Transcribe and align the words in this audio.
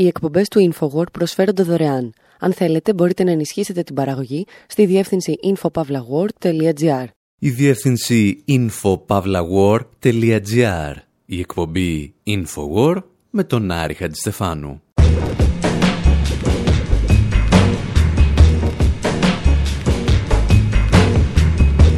Οι 0.00 0.06
εκπομπές 0.06 0.48
του 0.48 0.72
InfoWord 0.72 1.12
προσφέρονται 1.12 1.62
δωρεάν. 1.62 2.12
Αν 2.38 2.52
θέλετε, 2.52 2.94
μπορείτε 2.94 3.24
να 3.24 3.30
ενισχύσετε 3.30 3.82
την 3.82 3.94
παραγωγή 3.94 4.46
στη 4.66 4.86
διεύθυνση 4.86 5.38
infopavlagor.gr. 5.42 7.04
Η 7.38 7.50
διεύθυνση 7.50 8.44
infopavlagor.gr. 8.48 10.94
Η 11.26 11.38
εκπομπή 11.38 12.14
InfoWord 12.26 13.02
με 13.30 13.44
τον 13.44 13.70
Άρη 13.70 13.94
Χατζηστεφάνου. 13.94 14.82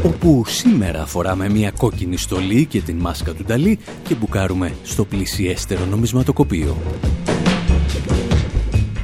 όπου 0.05 0.43
σήμερα 0.47 1.07
φοράμε 1.07 1.49
μια 1.49 1.71
κόκκινη 1.71 2.17
στολή 2.17 2.67
και 2.67 2.81
την 2.81 2.97
μάσκα 2.97 3.33
του 3.33 3.45
Νταλή 3.45 3.79
και 4.09 4.15
μπουκάρουμε 4.15 4.75
στο 4.83 5.05
πλησιέστερο 5.05 5.85
νομισματοκοπείο. 5.85 6.77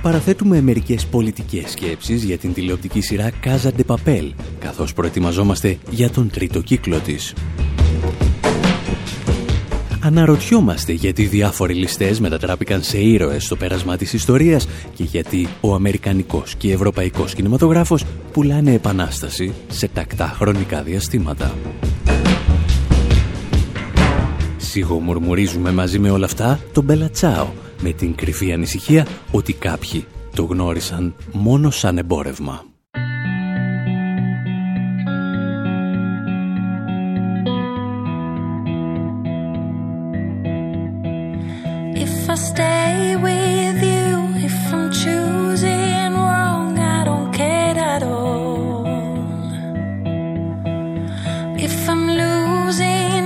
Παραθέτουμε 0.03 0.61
μερικές 0.61 1.07
πολιτικές 1.07 1.70
σκέψεις 1.70 2.25
για 2.25 2.39
την 2.39 2.52
τηλεοπτική 2.52 3.01
σειρά 3.01 3.30
Casa 3.45 3.70
de 3.79 3.95
Papel, 3.95 4.30
καθώς 4.59 4.93
προετοιμαζόμαστε 4.93 5.79
για 5.91 6.11
τον 6.11 6.30
τρίτο 6.30 6.61
κύκλο 6.61 6.98
της. 6.98 7.34
Αναρωτιόμαστε 10.01 10.92
γιατί 10.92 11.25
διάφοροι 11.25 11.75
ληστές 11.75 12.20
μετατράπηκαν 12.20 12.83
σε 12.83 12.98
ήρωες 13.01 13.45
στο 13.45 13.56
πέρασμα 13.56 13.97
της 13.97 14.12
ιστορίας 14.12 14.69
και 14.95 15.03
γιατί 15.03 15.48
ο 15.61 15.75
αμερικανικός 15.75 16.55
και 16.55 16.73
ευρωπαϊκός 16.73 17.34
κινηματογράφος 17.34 18.05
πουλάνε 18.33 18.73
επανάσταση 18.73 19.55
σε 19.69 19.89
τακτά 19.89 20.27
χρονικά 20.27 20.83
διαστήματα. 20.83 21.55
Σιγομουρμουρίζουμε 24.56 25.73
μαζί 25.73 25.98
με 25.98 26.11
όλα 26.11 26.25
αυτά 26.25 26.61
τον 26.73 26.84
Μπελατσάο 26.84 27.47
με 27.80 27.92
την 27.92 28.14
κρυφή 28.14 28.52
ανησυχία 28.52 29.06
ότι 29.30 29.52
κάποιοι 29.52 30.06
το 30.34 30.42
γνώρισαν 30.42 31.14
μόνο 31.32 31.70
σαν 31.70 31.98
εμπόρευμα. 31.98 32.64
stay 42.38 43.16
with 43.27 43.81
you 43.92 44.10
if 44.48 44.58
I'm 44.72 44.86
choosing 45.03 46.12
wrong. 46.28 46.78
I 46.78 46.98
don't 47.08 47.31
care 47.33 47.78
at 47.94 48.03
all. 48.03 48.86
If 51.66 51.77
I'm 51.92 52.05
losing 52.22 53.17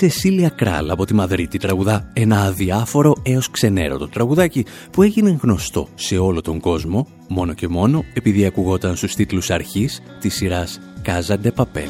Σεσίλια 0.00 0.48
Κράλ 0.48 0.90
από 0.90 1.04
τη 1.04 1.14
Μαδρίτη 1.14 1.58
τραγουδά 1.58 2.10
ένα 2.12 2.42
αδιάφορο 2.42 3.16
έως 3.22 3.50
ξενέρωτο 3.50 4.08
τραγουδάκι 4.08 4.64
που 4.90 5.02
έγινε 5.02 5.38
γνωστό 5.42 5.88
σε 5.94 6.18
όλο 6.18 6.40
τον 6.40 6.60
κόσμο 6.60 7.06
μόνο 7.28 7.52
και 7.52 7.68
μόνο 7.68 8.04
επειδή 8.14 8.46
ακουγόταν 8.46 8.96
στους 8.96 9.14
τίτλους 9.14 9.50
αρχής 9.50 10.02
της 10.20 10.34
σειράς 10.34 10.80
Casa 11.04 11.36
de 11.44 11.50
Papel. 11.56 11.88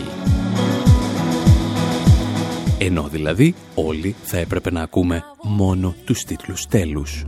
Ενώ 2.79 3.09
δηλαδή 3.09 3.55
όλοι 3.75 4.15
θα 4.23 4.39
έπρεπε 4.39 4.71
να 4.71 4.83
ακούμε 4.83 5.23
μόνο 5.43 5.95
τους 6.05 6.25
τίτλους 6.25 6.67
τέλους. 6.67 7.25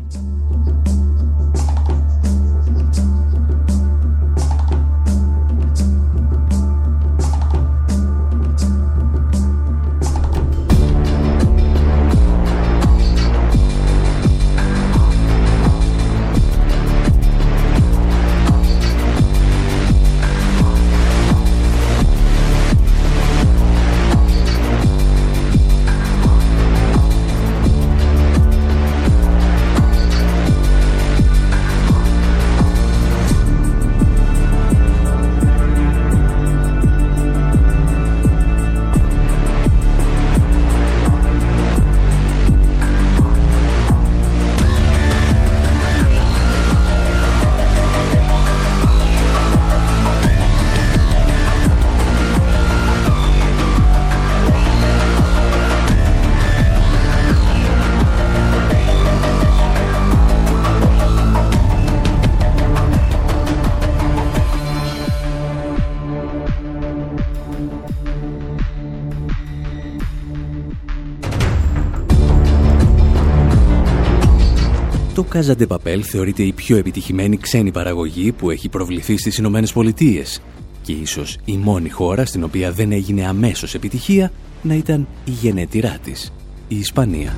Casa 75.34 75.54
de 75.54 75.66
Papel 75.66 76.00
θεωρείται 76.00 76.42
η 76.42 76.52
πιο 76.52 76.76
επιτυχημένη 76.76 77.36
ξένη 77.36 77.70
παραγωγή 77.70 78.32
που 78.32 78.50
έχει 78.50 78.68
προβληθεί 78.68 79.18
στις 79.18 79.38
Ηνωμένες 79.38 79.72
Πολιτείες 79.72 80.42
και 80.82 80.92
ίσως 80.92 81.38
η 81.44 81.56
μόνη 81.56 81.88
χώρα 81.88 82.24
στην 82.24 82.44
οποία 82.44 82.72
δεν 82.72 82.92
έγινε 82.92 83.26
αμέσως 83.26 83.74
επιτυχία 83.74 84.32
να 84.62 84.74
ήταν 84.74 85.06
η 85.24 85.30
γενέτειρά 85.30 85.98
της, 86.02 86.32
η 86.68 86.78
Ισπανία. 86.78 87.36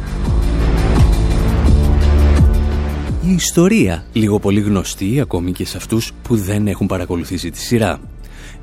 Η 3.26 3.32
ιστορία, 3.32 4.04
λίγο 4.12 4.38
πολύ 4.38 4.60
γνωστή 4.60 5.20
ακόμη 5.20 5.52
και 5.52 5.66
σε 5.66 5.76
αυτούς 5.76 6.12
που 6.22 6.36
δεν 6.36 6.66
έχουν 6.66 6.86
παρακολουθήσει 6.86 7.50
τη 7.50 7.58
σειρά. 7.58 8.00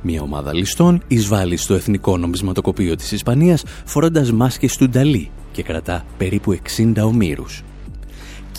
Μια 0.01 0.21
ομάδα 0.21 0.53
ληστών 0.53 1.03
εισβάλλει 1.07 1.57
στο 1.57 1.73
Εθνικό 1.73 2.17
Νομισματοκοπείο 2.17 2.95
της 2.95 3.11
Ισπανίας 3.11 3.63
φορώντας 3.85 4.31
μάσκες 4.31 4.77
του 4.77 4.89
Νταλή 4.89 5.31
και 5.51 5.63
κρατά 5.63 6.05
περίπου 6.17 6.59
60 6.77 7.03
ομήρους. 7.03 7.63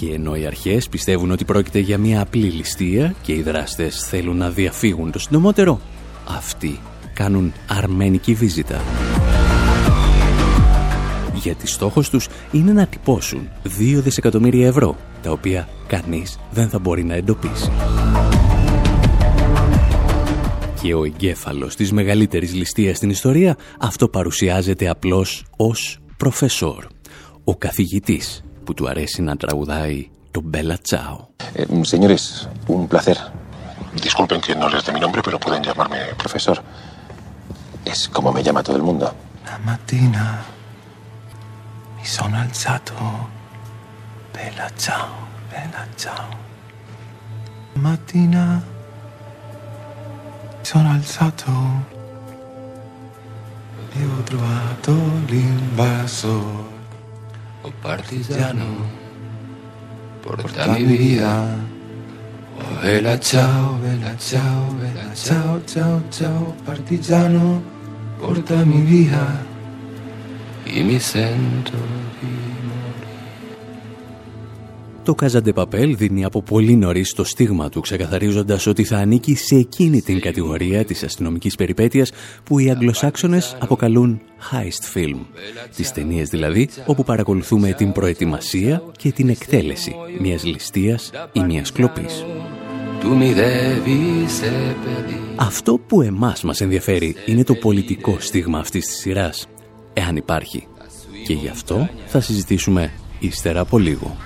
Και 0.03 0.13
ενώ 0.13 0.37
οι 0.37 0.47
αρχές 0.47 0.89
πιστεύουν 0.89 1.31
ότι 1.31 1.45
πρόκειται 1.45 1.79
για 1.79 1.99
μια 1.99 2.21
απλή 2.21 2.47
ληστεία 2.47 3.15
και 3.23 3.33
οι 3.33 3.43
δράστες 3.43 4.05
θέλουν 4.05 4.37
να 4.37 4.51
διαφύγουν 4.51 5.11
το 5.11 5.19
συντομότερο, 5.19 5.81
αυτοί 6.29 6.81
κάνουν 7.13 7.53
αρμένικη 7.69 8.35
βίζιτα. 8.35 8.81
Γιατί 11.35 11.67
στόχος 11.67 12.11
τους 12.11 12.29
είναι 12.53 12.73
να 12.73 12.87
τυπώσουν 12.87 13.49
2 13.65 13.69
δισεκατομμύρια 13.79 14.67
ευρώ, 14.67 14.97
τα 15.23 15.31
οποία 15.31 15.69
κανείς 15.87 16.39
δεν 16.51 16.69
θα 16.69 16.79
μπορεί 16.79 17.05
να 17.05 17.15
εντοπίσει. 17.15 17.71
Και 20.83 20.95
ο 20.95 21.05
εγκέφαλος 21.05 21.77
της 21.77 21.93
μεγαλύτερης 21.93 22.55
ληστείας 22.55 22.97
στην 22.97 23.11
ιστορία, 23.11 23.57
αυτό 23.79 24.09
παρουσιάζεται 24.09 24.89
απλώς 24.89 25.45
ως 25.57 25.99
προφεσόρ, 26.17 26.87
ο 27.45 27.57
καθηγητής 27.57 28.43
που 28.64 28.74
του 28.74 28.90
αρέσει 28.90 29.22
να 29.22 29.38
τραγουδάει 29.38 30.10
το 30.32 30.44
Bella 30.54 30.76
Ciao. 30.90 31.28
Eh, 31.56 31.66
señores, 31.94 32.48
un 32.68 32.88
placer. 32.88 33.18
Disculpen 34.08 34.40
que 34.46 34.54
no 34.56 34.68
les 34.70 34.84
dé 34.86 34.92
mi 34.92 35.00
nombre, 35.00 35.22
pero 35.26 35.40
pueden 35.40 35.64
llamarme 35.64 36.00
profesor. 36.24 36.58
Es 37.92 38.00
como 38.16 38.32
me 38.32 38.44
llama 38.44 38.62
todo 38.62 38.76
el 38.76 38.84
mundo. 38.84 39.06
La 39.46 39.58
mattina 39.70 40.26
mi 41.96 42.06
sono 42.06 42.36
alzato. 42.46 42.94
Bella 44.34 44.70
ciao, 44.84 45.10
bella 45.52 45.84
ciao. 45.96 46.30
La 47.74 47.82
mattina 47.82 48.44
mi 50.60 50.66
sono 50.72 50.92
alzato 50.92 51.52
e 53.98 54.00
ho 54.06 54.22
trovato 54.24 54.94
l'invasor. 55.30 56.71
o 57.63 57.71
partigiano, 57.83 58.87
porta 60.23 60.67
mi 60.69 60.85
vida. 60.85 61.59
Oh, 62.59 62.81
vela 62.83 63.19
ciao, 63.19 63.79
vela 63.81 64.15
ciao, 64.19 64.77
vela 64.79 65.15
ciao, 65.15 65.61
ciao, 65.67 66.03
ciao, 66.11 66.55
partigiano, 66.65 67.63
porta 68.19 68.65
mi 68.65 68.83
via 68.83 69.51
y 70.65 70.83
mi 70.83 70.99
sento 70.99 71.73
Το 75.05 75.15
Κάζαντε 75.15 75.53
Παπέλ 75.53 75.97
δίνει 75.97 76.25
από 76.25 76.43
πολύ 76.43 76.77
νωρίς 76.77 77.13
το 77.13 77.25
στίγμα 77.25 77.69
του 77.69 77.81
ξεκαθαρίζοντας 77.81 78.67
ότι 78.67 78.85
θα 78.85 78.97
ανήκει 78.97 79.35
σε 79.35 79.57
εκείνη 79.57 80.03
την 80.03 80.21
κατηγορία 80.21 80.85
της 80.85 81.03
αστυνομικής 81.03 81.55
περιπέτειας 81.55 82.13
που 82.45 82.59
οι 82.59 82.71
Αγγλοσάξονες 82.71 83.57
αποκαλούν 83.61 84.21
heist 84.53 84.99
film. 84.99 85.19
Τις 85.77 85.93
ταινίες 85.93 86.29
δηλαδή 86.29 86.69
όπου 86.87 87.05
παρακολουθούμε 87.05 87.73
την 87.73 87.93
προετοιμασία 87.93 88.83
και 88.97 89.13
την 89.13 89.29
εκτέλεση 89.29 89.95
μιας 90.21 90.45
ληστείας 90.45 91.11
ή 91.33 91.41
μιας 91.41 91.73
κλοπής. 91.73 92.25
Αυτό 95.37 95.79
που 95.87 96.03
εμάς 96.03 96.43
μας 96.43 96.61
ενδιαφέρει 96.61 97.15
είναι 97.27 97.45
το 97.45 97.55
πολιτικό 97.55 98.17
στίγμα 98.19 98.59
αυτής 98.59 98.87
της 98.87 98.97
σειράς, 98.97 99.47
εάν 99.93 100.17
υπάρχει. 100.17 100.67
Και 101.27 101.33
γι' 101.33 101.49
αυτό 101.49 101.89
θα 102.07 102.21
συζητήσουμε 102.21 102.93
ύστερα 103.19 103.61
από 103.61 103.79
λίγο. 103.79 104.17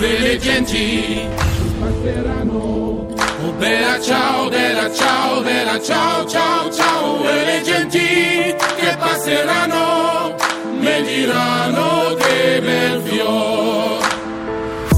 Le 0.00 0.38
genti 0.38 1.20
passeranno. 1.78 3.06
Oh 3.42 3.52
bella 3.58 4.00
ciao, 4.00 4.48
bella 4.48 4.92
ciao, 4.92 5.42
bella 5.42 5.80
ciao, 5.80 6.26
ciao, 6.26 6.70
ciao. 6.70 7.28
E 7.28 7.44
le 7.44 7.62
genti 7.62 7.98
che 7.98 8.96
passeranno 8.98 10.34
mi 10.78 11.02
diranno 11.02 12.14
che 12.16 12.60
bel 12.60 13.00
fiore. 13.04 14.00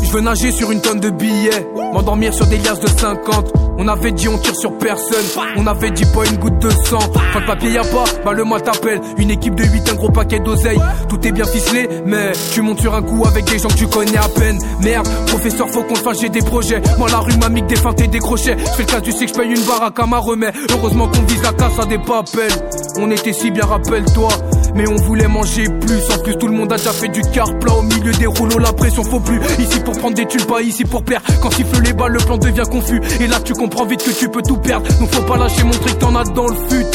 Je 0.02 0.10
veux 0.12 0.20
nager 0.20 0.52
sur 0.52 0.70
une 0.70 0.80
tonne 0.80 1.00
de 1.00 1.10
billets, 1.10 1.66
m'endormir 1.92 2.34
sur 2.34 2.46
des 2.46 2.58
liasses 2.58 2.80
de 2.80 2.88
50. 2.88 3.71
On 3.84 3.88
avait 3.88 4.12
dit 4.12 4.28
on 4.28 4.38
tire 4.38 4.54
sur 4.54 4.78
personne, 4.78 5.24
on 5.56 5.66
avait 5.66 5.90
dit 5.90 6.04
pas 6.04 6.24
une 6.24 6.36
goutte 6.36 6.60
de 6.60 6.70
sang. 6.70 7.00
Pas 7.32 7.40
de 7.40 7.46
papier 7.46 7.72
y 7.72 7.78
a 7.78 7.82
pas, 7.82 8.04
bah 8.24 8.32
le 8.32 8.44
mal 8.44 8.62
t'appelle. 8.62 9.00
Une 9.18 9.28
équipe 9.32 9.56
de 9.56 9.64
8, 9.64 9.88
un 9.90 9.94
gros 9.96 10.08
paquet 10.08 10.38
d'oseille. 10.38 10.80
Tout 11.08 11.26
est 11.26 11.32
bien 11.32 11.44
ficelé, 11.44 11.88
mais 12.06 12.30
tu 12.54 12.62
montes 12.62 12.80
sur 12.80 12.94
un 12.94 13.02
coup 13.02 13.24
avec 13.26 13.44
des 13.46 13.58
gens 13.58 13.66
que 13.66 13.74
tu 13.74 13.88
connais 13.88 14.18
à 14.18 14.28
peine. 14.28 14.56
Merde, 14.82 15.08
professeur, 15.26 15.68
faut 15.68 15.82
qu'on 15.82 15.96
fasse, 15.96 16.20
j'ai 16.20 16.28
des 16.28 16.42
projets. 16.42 16.80
Moi 16.96 17.08
la 17.10 17.18
rue 17.18 17.36
m'a 17.38 17.48
mis 17.48 17.62
des 17.62 17.74
feintes 17.74 18.00
et 18.00 18.06
des 18.06 18.20
crochets. 18.20 18.56
Je 18.56 18.70
fais 18.70 18.82
le 18.82 18.88
cas, 18.88 19.00
tu 19.00 19.10
sais 19.10 19.26
que 19.26 19.32
je 19.32 19.36
paye 19.36 19.50
une 19.50 19.64
baraque 19.64 19.98
à 19.98 20.06
ma 20.06 20.18
remet. 20.18 20.52
Heureusement 20.70 21.08
qu'on 21.08 21.22
vise 21.22 21.42
la 21.42 21.52
casse 21.52 21.80
à 21.80 21.84
des 21.84 21.98
papels. 21.98 22.52
On 23.00 23.10
était 23.10 23.32
si 23.32 23.50
bien, 23.50 23.66
rappelle-toi. 23.66 24.28
Mais 24.76 24.88
on 24.88 24.96
voulait 24.96 25.28
manger 25.28 25.64
plus. 25.64 26.14
En 26.14 26.22
plus, 26.22 26.36
tout 26.36 26.46
le 26.46 26.54
monde 26.54 26.72
a 26.72 26.76
déjà 26.76 26.92
fait 26.92 27.08
du 27.08 27.20
car 27.32 27.58
plat 27.58 27.74
au 27.74 27.82
milieu 27.82 28.12
des 28.12 28.26
rouleaux. 28.26 28.58
La 28.58 28.72
pression 28.72 29.02
faut 29.02 29.20
plus. 29.20 29.40
Ici 29.58 29.80
pour 29.80 29.98
prendre 29.98 30.14
des 30.14 30.26
tubes, 30.26 30.44
pas 30.44 30.62
ici 30.62 30.84
pour 30.84 31.02
perdre. 31.02 31.26
Quand 31.42 31.50
siffle 31.50 31.82
les 31.82 31.92
balles, 31.92 32.12
le 32.12 32.20
plan 32.20 32.38
devient 32.38 32.62
confus. 32.70 33.00
Et 33.20 33.26
là, 33.26 33.40
tu 33.44 33.52
comprends 33.54 33.71
vite 33.86 34.04
que 34.04 34.10
tu 34.10 34.28
peux 34.28 34.42
tout 34.42 34.58
perdre. 34.58 34.86
Donc 34.98 35.10
faut 35.12 35.22
pas 35.22 35.36
lâcher, 35.36 35.64
montrer 35.64 35.92
que 35.92 35.98
t'en 35.98 36.14
as 36.14 36.24
dans 36.24 36.46
le 36.46 36.56
fut. 36.68 36.86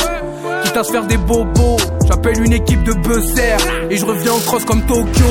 Quitte 0.64 0.78
à 0.78 0.84
se 0.84 0.92
faire 0.92 1.06
des 1.06 1.18
bobos. 1.18 1.78
J'appelle 2.08 2.42
une 2.44 2.54
équipe 2.54 2.84
de 2.84 2.94
buzzers. 2.94 3.58
Et 3.90 3.98
je 3.98 4.06
reviens 4.06 4.34
en 4.34 4.40
cross 4.40 4.64
comme 4.66 4.82
Tokyo. 4.84 5.26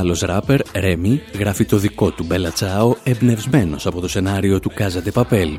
Γάλλος 0.00 0.20
ράπερ 0.20 0.60
Ρέμι 0.74 1.22
γράφει 1.38 1.64
το 1.64 1.76
δικό 1.76 2.10
του 2.10 2.24
Μπέλα 2.24 2.50
Τσάο 2.50 2.94
εμπνευσμένος 3.02 3.86
από 3.86 4.00
το 4.00 4.08
σενάριο 4.08 4.60
του 4.60 4.70
Κάζατε 4.74 5.10
Παπέλ. 5.10 5.58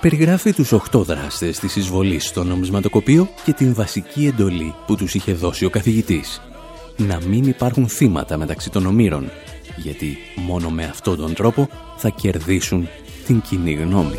Περιγράφει 0.00 0.52
τους 0.52 0.72
οχτώ 0.72 1.02
δράστες 1.02 1.58
της 1.58 1.76
εισβολής 1.76 2.26
στο 2.26 2.44
νομισματοκοπείο 2.44 3.28
και 3.44 3.52
την 3.52 3.74
βασική 3.74 4.26
εντολή 4.26 4.74
που 4.86 4.96
τους 4.96 5.14
είχε 5.14 5.32
δώσει 5.32 5.64
ο 5.64 5.70
καθηγητής. 5.70 6.40
Να 6.96 7.18
μην 7.26 7.44
υπάρχουν 7.44 7.88
θύματα 7.88 8.36
μεταξύ 8.38 8.70
των 8.70 8.86
ομήρων, 8.86 9.30
γιατί 9.76 10.18
μόνο 10.36 10.70
με 10.70 10.84
αυτόν 10.84 11.16
τον 11.16 11.34
τρόπο 11.34 11.68
θα 11.96 12.08
κερδίσουν 12.08 12.88
την 13.26 13.40
κοινή 13.40 13.72
γνώμη. 13.72 14.16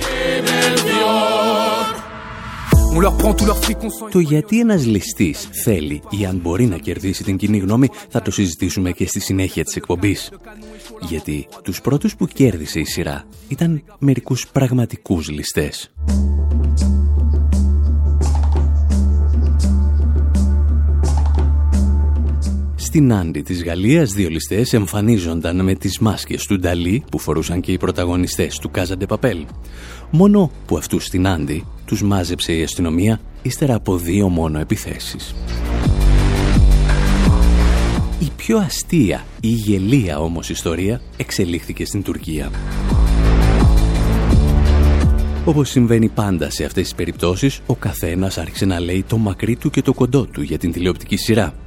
Το 4.12 4.20
γιατί 4.20 4.60
ένας 4.60 4.86
ληστής 4.86 5.50
θέλει 5.63 6.01
ή 6.10 6.25
αν 6.25 6.38
μπορεί 6.38 6.65
να 6.65 6.77
κερδίσει 6.77 7.24
την 7.24 7.38
κοινή 7.38 7.58
γνώμη 7.58 7.89
θα 8.10 8.22
το 8.22 8.31
συζητήσουμε 8.31 8.91
και 8.91 9.08
στη 9.08 9.20
συνέχεια 9.20 9.63
της 9.63 9.75
εκπομπής. 9.75 10.31
Γιατί 11.01 11.48
τους 11.63 11.81
πρώτους 11.81 12.15
που 12.15 12.27
κέρδισε 12.27 12.79
η 12.79 12.86
σειρά 12.86 13.24
ήταν 13.48 13.84
μερικούς 14.00 14.48
πραγματικούς 14.48 15.29
ληστές. 15.29 15.91
Στην 22.93 23.13
Άντι 23.13 23.41
της 23.41 23.63
Γαλλίας 23.63 24.12
δύο 24.12 24.29
ληστές 24.29 24.74
εμφανίζονταν 24.74 25.63
με 25.63 25.74
τις 25.75 26.00
μάσκες 26.00 26.45
του 26.45 26.60
Νταλή 26.60 27.03
που 27.12 27.19
φορούσαν 27.19 27.62
και 27.62 27.71
οι 27.71 27.77
πρωταγωνιστές 27.77 28.57
του 28.57 28.71
Κάζαντε 28.71 29.05
Παπέλ. 29.05 29.45
Μόνο 30.10 30.51
που 30.65 30.77
αυτούς 30.77 31.05
στην 31.05 31.27
Άντι 31.27 31.65
τους 31.86 32.03
μάζεψε 32.03 32.53
η 32.53 32.63
αστυνομία 32.63 33.19
ύστερα 33.41 33.75
από 33.75 33.98
δύο 33.98 34.29
μόνο 34.29 34.60
επιθέσεις. 34.60 35.36
Η 38.19 38.31
πιο 38.36 38.57
αστεία 38.57 39.25
ή 39.41 39.48
γελία 39.48 40.19
όμως 40.19 40.50
ιστορία 40.50 41.01
εξελίχθηκε 41.17 41.86
στην 41.86 42.03
Τουρκία. 42.03 42.51
Όπως 45.45 45.69
συμβαίνει 45.69 46.10
πάντα 46.10 46.50
σε 46.50 46.63
αυτές 46.63 46.83
τις 46.83 46.95
περιπτώσεις, 46.95 47.62
ο 47.65 47.75
καθένας 47.75 48.38
άρχισε 48.38 48.65
να 48.65 48.79
λέει 48.79 49.03
το 49.07 49.17
μακρύ 49.17 49.55
του 49.55 49.69
και 49.69 49.81
το 49.81 49.93
κοντό 49.93 50.25
του 50.25 50.41
για 50.41 50.57
την 50.57 50.71
τηλεοπτική 50.71 51.15
σειρά. 51.15 51.61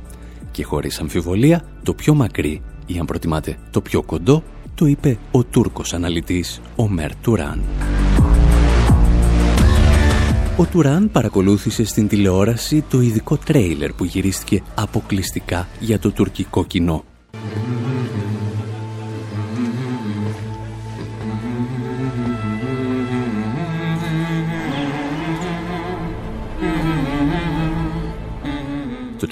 Και 0.54 0.64
χωρίς 0.64 0.98
αμφιβολία, 0.98 1.62
το 1.82 1.94
πιο 1.94 2.14
μακρύ, 2.14 2.62
ή 2.86 2.98
αν 2.98 3.06
προτιμάτε 3.06 3.58
το 3.70 3.80
πιο 3.80 4.02
κοντό, 4.02 4.42
το 4.74 4.86
είπε 4.86 5.18
ο 5.30 5.44
Τούρκος 5.44 5.94
αναλυτής 5.94 6.60
ο 6.76 6.88
Μέρ 6.88 7.16
Τουράν. 7.16 7.62
Ο 10.56 10.64
Τουράν 10.64 11.10
παρακολούθησε 11.10 11.84
στην 11.84 12.08
τηλεόραση 12.08 12.84
το 12.90 13.00
ειδικό 13.00 13.36
τρέιλερ 13.36 13.92
που 13.92 14.04
γυρίστηκε 14.04 14.62
αποκλειστικά 14.74 15.68
για 15.80 15.98
το 15.98 16.10
τουρκικό 16.10 16.64
κοινό. 16.64 17.04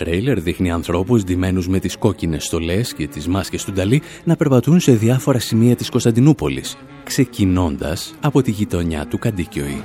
Τρέιλερ 0.05 0.41
δείχνει 0.41 0.71
ανθρώπους 0.71 1.25
ντυμένους 1.25 1.69
με 1.69 1.79
τις 1.79 1.97
κόκκινες 1.97 2.45
στολές 2.45 2.95
και 2.95 3.07
τις 3.07 3.29
μάσκες 3.29 3.65
του 3.65 3.73
Νταλή 3.73 4.03
να 4.25 4.37
περπατούν 4.37 4.81
σε 4.81 4.93
διάφορα 4.93 5.39
σημεία 5.39 5.77
της 5.77 5.89
Κωνσταντινούπολης, 5.89 6.77
ξεκινώντας 7.05 8.15
από 8.21 8.43
τη 8.43 8.51
γειτονιά 8.51 9.07
του 9.07 9.19
Καντίκιοη. 9.19 9.83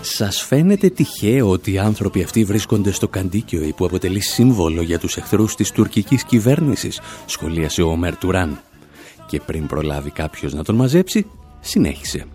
Σας 0.00 0.42
φαίνεται 0.42 0.88
τυχαίο 0.88 1.50
ότι 1.50 1.72
οι 1.72 1.78
άνθρωποι 1.78 2.22
αυτοί 2.22 2.44
βρίσκονται 2.44 2.90
στο 2.90 3.08
Καντίκιοη 3.08 3.72
που 3.72 3.84
αποτελεί 3.84 4.20
σύμβολο 4.20 4.82
για 4.82 4.98
τους 4.98 5.16
εχθρούς 5.16 5.54
της 5.54 5.70
τουρκικής 5.70 6.24
κυβέρνησης, 6.24 7.00
σχολίασε 7.26 7.82
ο 7.82 7.90
Ομέρ 7.90 8.16
Τουράν. 8.16 8.60
Και 9.26 9.40
πριν 9.46 9.66
προλάβει 9.66 10.10
κάποιος 10.10 10.54
να 10.54 10.64
τον 10.64 10.74
μαζέψει, 10.74 11.26
συνέχισε. 11.60 12.26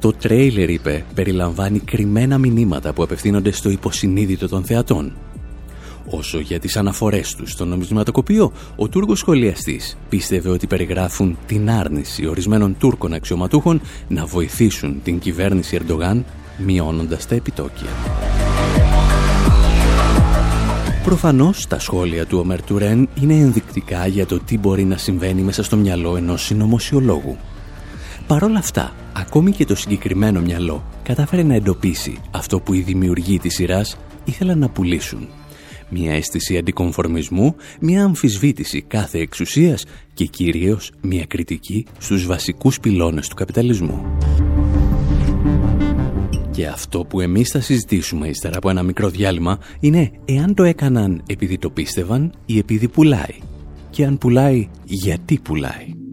Το 0.00 0.12
τρέιλερ, 0.12 0.70
είπε, 0.70 1.04
περιλαμβάνει 1.14 1.78
κρυμμένα 1.78 2.38
μηνύματα 2.38 2.92
που 2.92 3.02
απευθύνονται 3.02 3.50
στο 3.50 3.70
υποσυνείδητο 3.70 4.48
των 4.48 4.64
θεατών. 4.64 5.12
Όσο 6.10 6.38
για 6.38 6.58
τις 6.58 6.76
αναφορές 6.76 7.34
τους 7.34 7.50
στο 7.50 7.64
νομισματοκοπείο, 7.64 8.52
ο 8.76 8.88
Τούρκος 8.88 9.18
σχολιαστής 9.18 9.98
πίστευε 10.08 10.48
ότι 10.48 10.66
περιγράφουν 10.66 11.38
την 11.46 11.70
άρνηση 11.70 12.26
ορισμένων 12.26 12.76
Τούρκων 12.78 13.12
αξιωματούχων 13.12 13.80
να 14.08 14.26
βοηθήσουν 14.26 15.00
την 15.02 15.18
κυβέρνηση 15.18 15.76
Ερντογάν 15.76 16.24
μειώνοντας 16.64 17.26
τα 17.26 17.34
επιτόκια. 17.34 17.88
Προφανώς 21.04 21.66
τα 21.66 21.78
σχόλια 21.78 22.26
του 22.26 22.38
Ομερ 22.38 22.62
Τουρέν 22.62 23.08
είναι 23.20 23.34
ενδεικτικά 23.34 24.06
για 24.06 24.26
το 24.26 24.38
τι 24.38 24.58
μπορεί 24.58 24.84
να 24.84 24.96
συμβαίνει 24.96 25.42
μέσα 25.42 25.62
στο 25.62 25.76
μυαλό 25.76 26.16
ενός 26.16 26.44
συνωμοσιολόγου. 26.44 27.36
Παρ' 28.28 28.42
όλα 28.42 28.58
αυτά, 28.58 28.92
ακόμη 29.12 29.50
και 29.50 29.64
το 29.64 29.74
συγκεκριμένο 29.74 30.40
μυαλό 30.40 30.84
κατάφερε 31.02 31.42
να 31.42 31.54
εντοπίσει 31.54 32.18
αυτό 32.30 32.60
που 32.60 32.74
οι 32.74 32.80
δημιουργοί 32.80 33.38
της 33.38 33.54
σειράς 33.54 33.96
ήθελαν 34.24 34.58
να 34.58 34.68
πουλήσουν. 34.68 35.28
Μια 35.88 36.12
αίσθηση 36.12 36.56
αντικομφορμισμού, 36.56 37.54
μια 37.80 38.04
αμφισβήτηση 38.04 38.82
κάθε 38.82 39.18
εξουσίας 39.18 39.84
και 40.14 40.24
κυρίως 40.24 40.92
μια 41.00 41.24
κριτική 41.24 41.86
στους 41.98 42.26
βασικούς 42.26 42.80
πυλώνες 42.80 43.28
του 43.28 43.34
καπιταλισμού. 43.34 44.16
Και 46.50 46.66
αυτό 46.66 47.04
που 47.04 47.20
εμείς 47.20 47.48
θα 47.50 47.60
συζητήσουμε 47.60 48.28
ύστερα 48.28 48.56
από 48.56 48.70
ένα 48.70 48.82
μικρό 48.82 49.08
διάλειμμα 49.08 49.58
είναι 49.80 50.10
εάν 50.24 50.54
το 50.54 50.62
έκαναν 50.62 51.22
επειδή 51.26 51.58
το 51.58 51.70
πίστευαν 51.70 52.32
ή 52.46 52.58
επειδή 52.58 52.88
πουλάει. 52.88 53.38
Και 53.90 54.04
αν 54.04 54.18
πουλάει, 54.18 54.68
γιατί 54.84 55.38
πουλάει. 55.38 56.07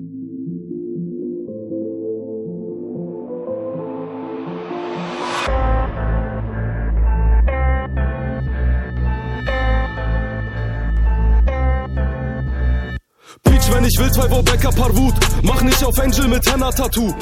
Wenn 13.75 13.83
ich 13.85 13.97
will, 13.99 14.11
zwei 14.11 14.29
Wobecker 14.31 14.71
Parwut. 14.71 15.13
Mach 15.43 15.61
nicht 15.61 15.83
auf 15.83 15.99
Angel 15.99 16.27
mit 16.27 16.49
Henna-Tattoo. 16.49 17.13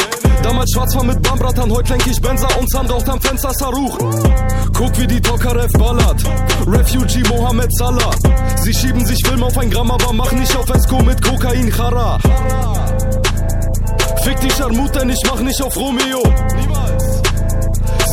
Damals 0.43 0.71
schwarz 0.71 0.95
war 0.95 1.03
mit 1.03 1.21
Bambratan, 1.21 1.71
heute 1.71 1.93
lenk 1.93 2.07
ich 2.07 2.21
Benzer 2.21 2.47
und 2.59 2.69
Sand 2.69 2.91
raucht 2.91 3.09
am 3.09 3.19
Fenster 3.21 3.51
Saruch. 3.53 3.97
Guck 4.73 4.99
wie 4.99 5.07
die 5.07 5.21
Tokarev 5.21 5.71
ballert. 5.77 6.23
Refugee 6.67 7.23
Mohammed 7.29 7.73
Salah. 7.77 8.11
Sie 8.57 8.73
schieben 8.73 9.05
sich 9.05 9.19
Film 9.25 9.43
auf 9.43 9.57
ein 9.57 9.69
Gramm, 9.69 9.91
aber 9.91 10.13
mach 10.13 10.31
nicht 10.31 10.55
auf 10.55 10.69
Esco 10.69 11.01
mit 11.01 11.21
Kokain 11.21 11.71
Chara. 11.71 12.17
Fick 14.23 14.39
die 14.41 14.51
Scharmut, 14.51 14.91
ich 14.95 15.29
mach 15.29 15.41
nicht 15.41 15.61
auf 15.61 15.75
Romeo. 15.75 16.23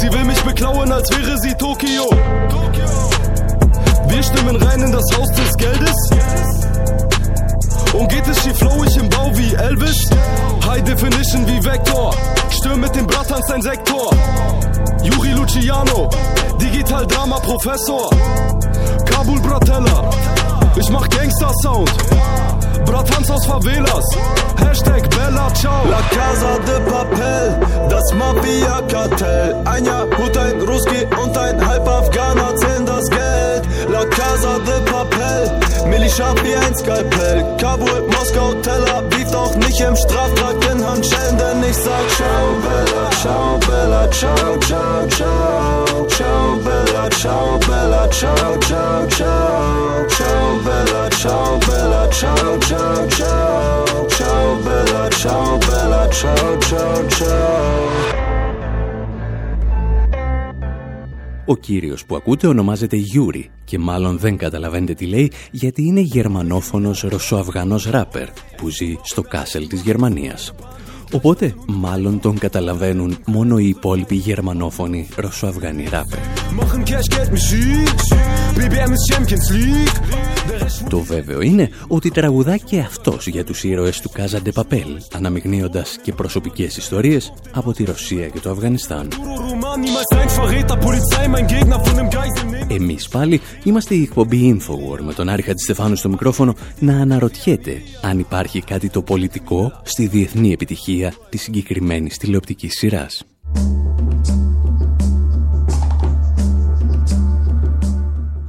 Sie 0.00 0.12
will 0.12 0.24
mich 0.24 0.40
beklauen, 0.42 0.90
als 0.90 1.10
wäre 1.10 1.38
sie 1.38 1.54
Tokio. 1.54 2.08
Wir 4.08 4.22
stimmen 4.22 4.56
rein 4.56 4.80
in 4.80 4.92
das 4.92 5.04
Haus 5.16 5.28
des 5.32 5.56
Geldes. 5.56 7.09
Und 7.92 8.08
geht 8.08 8.26
es 8.28 8.42
schief, 8.42 8.56
flow 8.56 8.84
ich 8.84 8.96
im 8.96 9.08
Bau 9.08 9.30
wie 9.34 9.54
Elvis? 9.54 10.08
High 10.66 10.82
Definition 10.84 11.46
wie 11.46 11.64
Vektor. 11.64 12.14
Stürm 12.50 12.80
mit 12.80 12.94
dem 12.94 13.06
Brattern 13.06 13.42
sein 13.48 13.62
Sektor. 13.62 14.10
Juri 15.02 15.30
Luciano, 15.30 16.08
Digital 16.60 17.06
Drama 17.06 17.38
Professor. 17.40 18.10
Kabul 19.06 19.40
Bratella, 19.40 20.10
ich 20.76 20.88
mach 20.90 21.08
Gangster 21.08 21.50
Sound. 21.62 21.90
Bratans 22.84 23.30
aus 23.30 23.46
Favelas. 23.46 24.04
Hashtag 24.58 25.08
Bella 25.10 25.52
Ciao. 25.54 25.84
La 25.88 26.00
Casa 26.10 26.58
de 26.66 26.80
Papel, 26.90 27.60
das 27.88 28.14
Mafia-Kartell. 28.14 29.56
Ein 29.64 29.84
Jahut, 29.84 30.36
ein 30.36 30.60
Ruski 30.60 31.06
und 31.22 31.36
ein 31.36 31.66
Halb-Afghaner 31.66 32.56
zählen 32.56 32.86
das 32.86 33.08
Geld. 33.10 33.29
La 33.90 34.04
Casa 34.06 34.58
de 34.60 34.80
Papel, 34.90 35.50
Militia 35.86 36.32
wie 36.44 36.54
ein 36.54 36.76
Skalpell. 36.76 37.44
Kabul, 37.58 38.02
Moskau, 38.06 38.54
Tel 38.62 38.84
Aviv, 38.88 39.30
doch 39.32 39.54
nicht 39.56 39.80
im 39.80 39.96
Straftrag 39.96 40.56
in 40.70 40.86
Handschellen, 40.86 41.36
denn 41.36 41.62
ich 41.68 41.76
sag 41.76 42.06
Ciao, 42.16 42.54
Bella, 42.62 43.10
Ciao, 43.20 43.58
Bella, 43.66 44.08
Ciao, 44.10 44.56
Ciao, 44.58 45.06
Ciao. 45.08 46.06
Ciao, 46.06 46.56
Bella, 46.64 47.08
Ciao, 47.10 47.58
Bella, 47.66 48.08
Ciao, 48.10 48.56
Ciao, 48.60 49.06
Ciao. 49.08 50.06
Ciao, 50.08 50.60
Bella, 50.64 51.10
Ciao, 51.10 51.58
Bella, 51.66 52.08
Ciao, 52.10 52.58
Ciao, 52.58 53.08
Ciao. 53.08 54.06
Ciao, 54.08 54.56
Bella, 54.64 55.08
Ciao, 55.10 55.58
Bella, 55.58 56.08
Ciao, 56.10 56.58
Ciao, 56.60 57.08
Ciao. 57.08 58.29
Ο 61.50 61.56
κύριος 61.56 62.04
που 62.04 62.16
ακούτε 62.16 62.46
ονομάζεται 62.46 62.96
Γιούρι 62.96 63.50
και 63.64 63.78
μάλλον 63.78 64.18
δεν 64.18 64.36
καταλαβαίνετε 64.36 64.94
τι 64.94 65.06
λέει 65.06 65.32
γιατί 65.50 65.82
είναι 65.82 66.00
γερμανόφωνος 66.00 67.02
ρωσοαφγανός 67.02 67.86
ράπερ 67.86 68.28
που 68.56 68.68
ζει 68.68 68.98
στο 69.02 69.22
Κάσελ 69.22 69.66
της 69.66 69.80
Γερμανίας. 69.80 70.52
Οπότε 71.12 71.54
μάλλον 71.66 72.20
τον 72.20 72.38
καταλαβαίνουν 72.38 73.18
μόνο 73.26 73.58
οι 73.58 73.68
υπόλοιποι 73.68 74.14
γερμανόφωνοι 74.14 75.08
ρωσοαφγανοί 75.16 75.86
ράπερ. 75.90 76.18
Το 80.88 80.98
βέβαιο 80.98 81.40
είναι 81.40 81.70
ότι 81.88 82.10
τραγουδά 82.10 82.56
και 82.56 82.78
αυτός 82.78 83.26
για 83.26 83.44
τους 83.44 83.64
ήρωες 83.64 84.00
του 84.00 84.10
Κάζαντε 84.10 84.52
Παπέλ, 84.52 85.00
αναμειγνύοντας 85.12 85.98
και 86.02 86.12
προσωπικές 86.12 86.76
ιστορίες 86.76 87.32
από 87.52 87.72
τη 87.72 87.84
Ρωσία 87.84 88.28
και 88.28 88.40
το 88.40 88.50
Αφγανιστάν. 88.50 89.08
Εμείς 92.68 93.08
πάλι 93.08 93.40
είμαστε 93.64 93.94
η 93.94 94.02
εκπομπή 94.02 94.58
Infowar 94.58 95.00
με 95.00 95.12
τον 95.12 95.28
Άρη 95.28 95.42
Χατζηστεφάνου 95.42 95.96
στο 95.96 96.08
μικρόφωνο 96.08 96.54
να 96.78 97.00
αναρωτιέται 97.00 97.82
αν 98.02 98.18
υπάρχει 98.18 98.60
κάτι 98.60 98.90
το 98.90 99.02
πολιτικό 99.02 99.72
στη 99.82 100.06
διεθνή 100.06 100.52
επιτυχία 100.52 101.14
της 101.28 101.42
συγκεκριμένης 101.42 102.16
τηλεοπτικής 102.16 102.74
σειράς. 102.74 103.24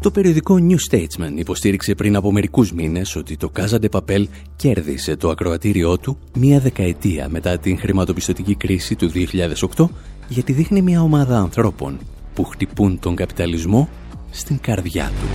Το 0.02 0.12
περιοδικό 0.12 0.58
New 0.70 0.76
Statesman 0.92 1.32
υποστήριξε 1.36 1.96
πριν 1.96 2.16
από 2.16 2.32
μερικούς 2.32 2.74
μήνες 2.74 3.16
ότι 3.16 3.38
το 3.38 3.52
Casa 3.56 3.80
de 3.82 3.90
Papel 3.90 4.24
κέρδισε 4.56 5.16
το 5.16 5.30
ακροατήριό 5.30 5.98
του 5.98 6.18
μία 6.34 6.60
δεκαετία 6.60 7.30
μετά 7.30 7.58
την 7.58 7.80
χρηματοπιστωτική 7.80 8.56
κρίση 8.56 8.96
του 8.96 9.12
2008 9.76 9.86
γιατί 10.28 10.54
δείχνει 10.54 10.82
μια 10.82 11.02
ομάδα 11.02 11.38
ανθρώπων 11.38 12.00
που 12.34 12.44
χτυπούν 12.44 13.00
τον 13.00 13.16
καπιταλισμό 13.16 13.90
στην 14.32 14.60
καρδιά 14.60 15.12
του. 15.20 15.28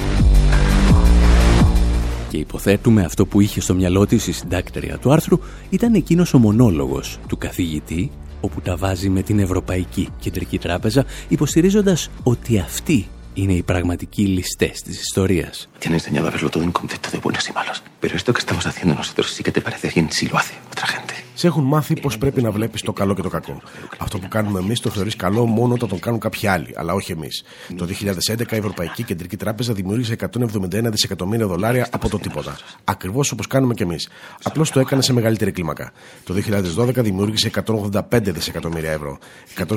Και 2.29 2.39
υποθέτουμε 2.39 3.05
αυτό 3.05 3.27
που 3.27 3.41
είχε 3.41 3.61
στο 3.61 3.75
μυαλό 3.75 4.07
της 4.07 4.27
η 4.27 4.33
συντάκτρια 4.33 4.99
του 4.99 5.13
άρθρου 5.13 5.39
ήταν 5.71 5.95
εκείνος 5.95 6.35
ο 6.35 6.39
μονόλογος 6.39 7.19
του 7.29 7.39
καθηγητή 7.39 8.11
όπου 8.41 8.61
τα 8.61 8.77
βάζει 8.77 9.09
με 9.09 9.23
την 9.23 9.39
Ευρωπαϊκή 9.39 10.09
Κεντρική 10.19 10.59
Τράπεζα 10.59 11.05
υποστηρίζοντας 11.29 12.11
ότι 12.23 12.59
αυτοί 12.59 13.07
είναι 13.36 13.54
οι 13.54 13.64
πραγματικοί 13.64 14.24
ληστές 14.24 14.82
της 14.82 15.00
ιστορίας. 15.00 15.70
Te 15.80 15.88
han 15.88 15.94
enseñado 15.94 16.28
a 16.28 16.32
verlo 16.32 16.50
todo 16.50 16.64
en 16.64 16.72
concepto 16.72 17.10
de 17.12 17.20
buenos 17.20 17.48
y 17.50 17.54
malos. 17.54 17.78
Pero 18.02 18.16
esto 18.16 18.34
que 18.34 18.40
estamos 18.40 18.66
haciendo 18.66 18.94
nosotros 18.96 19.28
sí 19.36 19.42
que 19.44 19.52
te 19.52 19.62
parece 19.62 19.88
bien 19.96 20.12
si 20.12 20.28
lo 20.28 20.38
hace 20.38 20.56
otra 20.74 20.88
gente. 20.88 21.25
Σε 21.39 21.47
έχουν 21.47 21.65
μάθει 21.65 22.01
πώ 22.01 22.11
πρέπει 22.19 22.43
να 22.43 22.51
βλέπεις 22.51 22.83
το 22.83 22.93
καλό 22.93 23.15
και 23.15 23.23
το 23.23 23.29
κακό. 23.29 23.61
Αυτό 23.99 24.19
που 24.19 24.29
κάνουμε 24.29 24.61
εμείς 24.61 24.81
το 24.81 24.91
θεωρείς 24.91 25.17
καλό 25.17 25.47
μόνο 25.47 25.75
όταν 25.75 25.89
το 25.89 25.97
κάνουν 25.97 26.21
κάποιοι 26.21 26.49
άλλοι, 26.49 26.75
αλλά 26.77 26.93
όχι 26.93 27.13
εμείς. 27.13 27.43
Το 27.77 27.85
2011 27.85 28.53
η 28.53 28.57
Ευρωπαϊκή 28.57 29.03
Κεντρική 29.03 29.37
Τράπεζα 29.37 29.73
δημιούργησε 29.73 30.17
171 30.33 30.91
δισεκατομμύρια 30.91 31.47
δολάρια 31.47 31.89
από 31.91 32.09
το 32.09 32.19
τίποτα. 32.19 32.57
Ακριβώς 32.85 33.33
όπως 33.33 33.47
κάνουμε 33.47 33.75
κι 33.75 33.83
εμείς. 33.83 34.09
Απλώς 34.43 34.71
το 34.71 34.81
έκανε 34.81 35.03
σε 35.03 35.13
μεγαλύτερη 35.13 35.53
κλίμακα. 35.53 35.93
Το 36.25 36.35
2012 36.77 36.95
δημιούργησε 36.95 37.51
185 37.67 38.01
δισεκατομμύρια 38.11 38.91
ευρώ. 38.91 39.19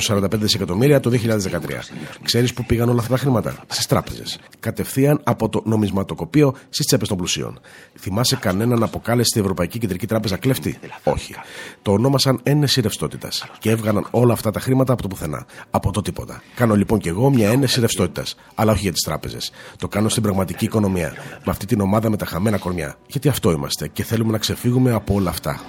145 0.08 0.24
δισεκατομμύρια 0.32 1.00
το 1.00 1.10
2013. 1.10 1.90
Ξέρεις 2.24 2.54
που 2.54 2.66
πήγαν 2.66 2.90
όλα 2.90 3.00
αυτά 3.00 3.14
τα 3.14 3.20
χρήματα; 3.20 3.64
Στις 3.68 3.86
τράπεζες. 3.86 4.40
Κατευθείαν 4.60 5.22
από 5.24 5.50
το 5.50 5.62
νομισματοκοπείο 5.66 6.56
στις 6.70 6.86
τσέπες 6.86 7.08
των 7.08 7.18
πλουσίων. 7.18 7.60
Θυμάσαι 8.00 8.36
κανέναν 8.36 8.84
αποκάλεσε 8.84 9.30
την 9.34 9.42
Ευρωπαϊκή 9.42 9.80
Κεντρική 9.80 10.08
Τράπεζα 10.08 10.38
κλέφτη; 10.38 10.80
Όχι. 11.04 11.36
Το 11.82 11.92
ονόμασαν 11.92 12.40
ένεση 12.44 12.82
ρευστότητας 12.82 13.46
και 13.60 13.70
έβγαλαν 13.70 14.08
όλα 14.12 14.34
αυτά 14.34 14.52
τα 14.52 14.60
χρήματα 14.60 14.94
από 14.94 15.02
το 15.02 15.08
πουθενά. 15.08 15.46
Από 15.70 15.92
το 15.92 16.02
τίποτα. 16.02 16.42
Κάνω 16.56 16.76
λοιπόν 16.76 17.00
και 17.00 17.10
εγώ 17.10 17.30
μια 17.30 17.50
ένεση 17.50 17.80
ρευστότητας. 17.80 18.36
Αλλά 18.56 18.72
όχι 18.72 18.82
για 18.82 18.92
τις 18.92 19.02
τράπεζες. 19.02 19.52
Το 19.78 19.88
κάνω 19.88 20.10
στην 20.10 20.24
πραγματική 20.24 20.66
οικονομία. 20.66 21.14
Με 21.46 21.52
αυτή 21.52 21.66
την 21.66 21.82
ομάδα 21.82 22.10
με 22.10 22.18
τα 22.18 22.26
χαμένα 22.26 22.58
κορμιά. 22.58 22.96
Γιατί 23.08 23.28
αυτό 23.28 23.52
είμαστε 23.52 23.88
και 23.88 24.04
θέλουμε 24.04 24.32
να 24.32 24.38
ξεφύγουμε 24.38 24.92
από 24.92 25.14
όλα 25.14 25.30
αυτά. 25.30 25.60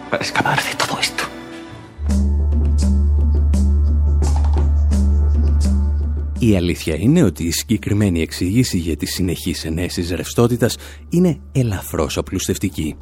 Η 6.42 6.56
αλήθεια 6.56 6.94
είναι 6.94 7.22
ότι 7.22 7.44
η 7.44 7.50
συγκεκριμένη 7.50 8.20
εξήγηση 8.20 8.78
για 8.78 8.96
τις 8.96 9.14
συνεχείς 9.14 9.64
ενέσεις 9.64 10.10
ρευστότητας 10.10 10.76
είναι 11.08 11.40
ελαφρώς 11.52 12.18
απλουστευτική. 12.18 12.96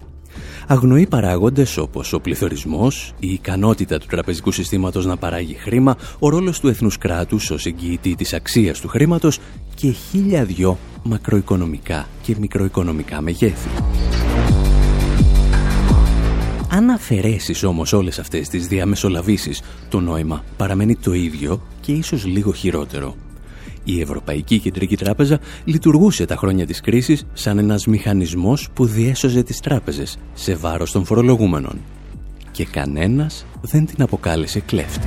Αγνοεί 0.66 1.06
παράγοντες 1.06 1.76
όπως 1.76 2.12
ο 2.12 2.20
πληθωρισμός, 2.20 3.14
η 3.18 3.32
ικανότητα 3.32 3.98
του 3.98 4.06
τραπεζικού 4.06 4.50
συστήματος 4.50 5.06
να 5.06 5.16
παράγει 5.16 5.54
χρήμα, 5.54 5.96
ο 6.18 6.28
ρόλος 6.28 6.60
του 6.60 6.68
εθνούς 6.68 6.98
κράτους 6.98 7.50
ως 7.50 7.66
εγγυητή 7.66 8.14
της 8.14 8.32
αξίας 8.32 8.80
του 8.80 8.88
χρήματος 8.88 9.38
και 9.74 9.90
χίλια 9.90 10.44
δυο 10.44 10.78
μακροοικονομικά 11.02 12.08
και 12.22 12.36
μικροοικονομικά 12.38 13.20
μεγέθη. 13.20 13.68
Αν 16.70 16.90
αφαιρέσεις 16.90 17.64
όμως 17.64 17.92
όλες 17.92 18.18
αυτές 18.18 18.48
τις 18.48 18.66
διαμεσολαβήσεις, 18.66 19.62
το 19.88 20.00
νόημα 20.00 20.44
παραμένει 20.56 20.96
το 20.96 21.12
ίδιο 21.12 21.60
και 21.80 21.92
ίσως 21.92 22.26
λίγο 22.26 22.52
χειρότερο. 22.52 23.16
Η 23.90 24.00
Ευρωπαϊκή 24.00 24.58
Κεντρική 24.58 24.96
Τράπεζα 24.96 25.38
λειτουργούσε 25.64 26.24
τα 26.24 26.36
χρόνια 26.36 26.66
της 26.66 26.80
κρίσης 26.80 27.26
σαν 27.32 27.58
ένας 27.58 27.86
μηχανισμός 27.86 28.68
που 28.74 28.86
διέσωζε 28.86 29.42
τις 29.42 29.60
τράπεζες 29.60 30.18
σε 30.34 30.54
βάρος 30.54 30.92
των 30.92 31.04
φορολογούμενων. 31.04 31.80
Και 32.50 32.64
κανένας 32.64 33.46
δεν 33.60 33.86
την 33.86 34.02
αποκάλεσε 34.02 34.60
κλέφτη. 34.60 35.06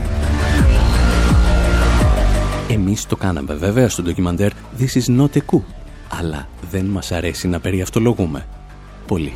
Εμείς 2.70 3.06
το 3.06 3.16
κάναμε 3.16 3.54
βέβαια 3.54 3.90
στο 3.90 4.02
ντοκιμαντέρ 4.02 4.52
This 4.80 5.02
is 5.02 5.20
not 5.20 5.38
a 5.38 5.42
coup, 5.52 5.64
αλλά 6.20 6.48
δεν 6.72 6.86
μας 6.86 7.12
αρέσει 7.12 7.48
να 7.48 7.60
περιαυτολογούμε. 7.60 8.46
Πολύ. 9.08 9.34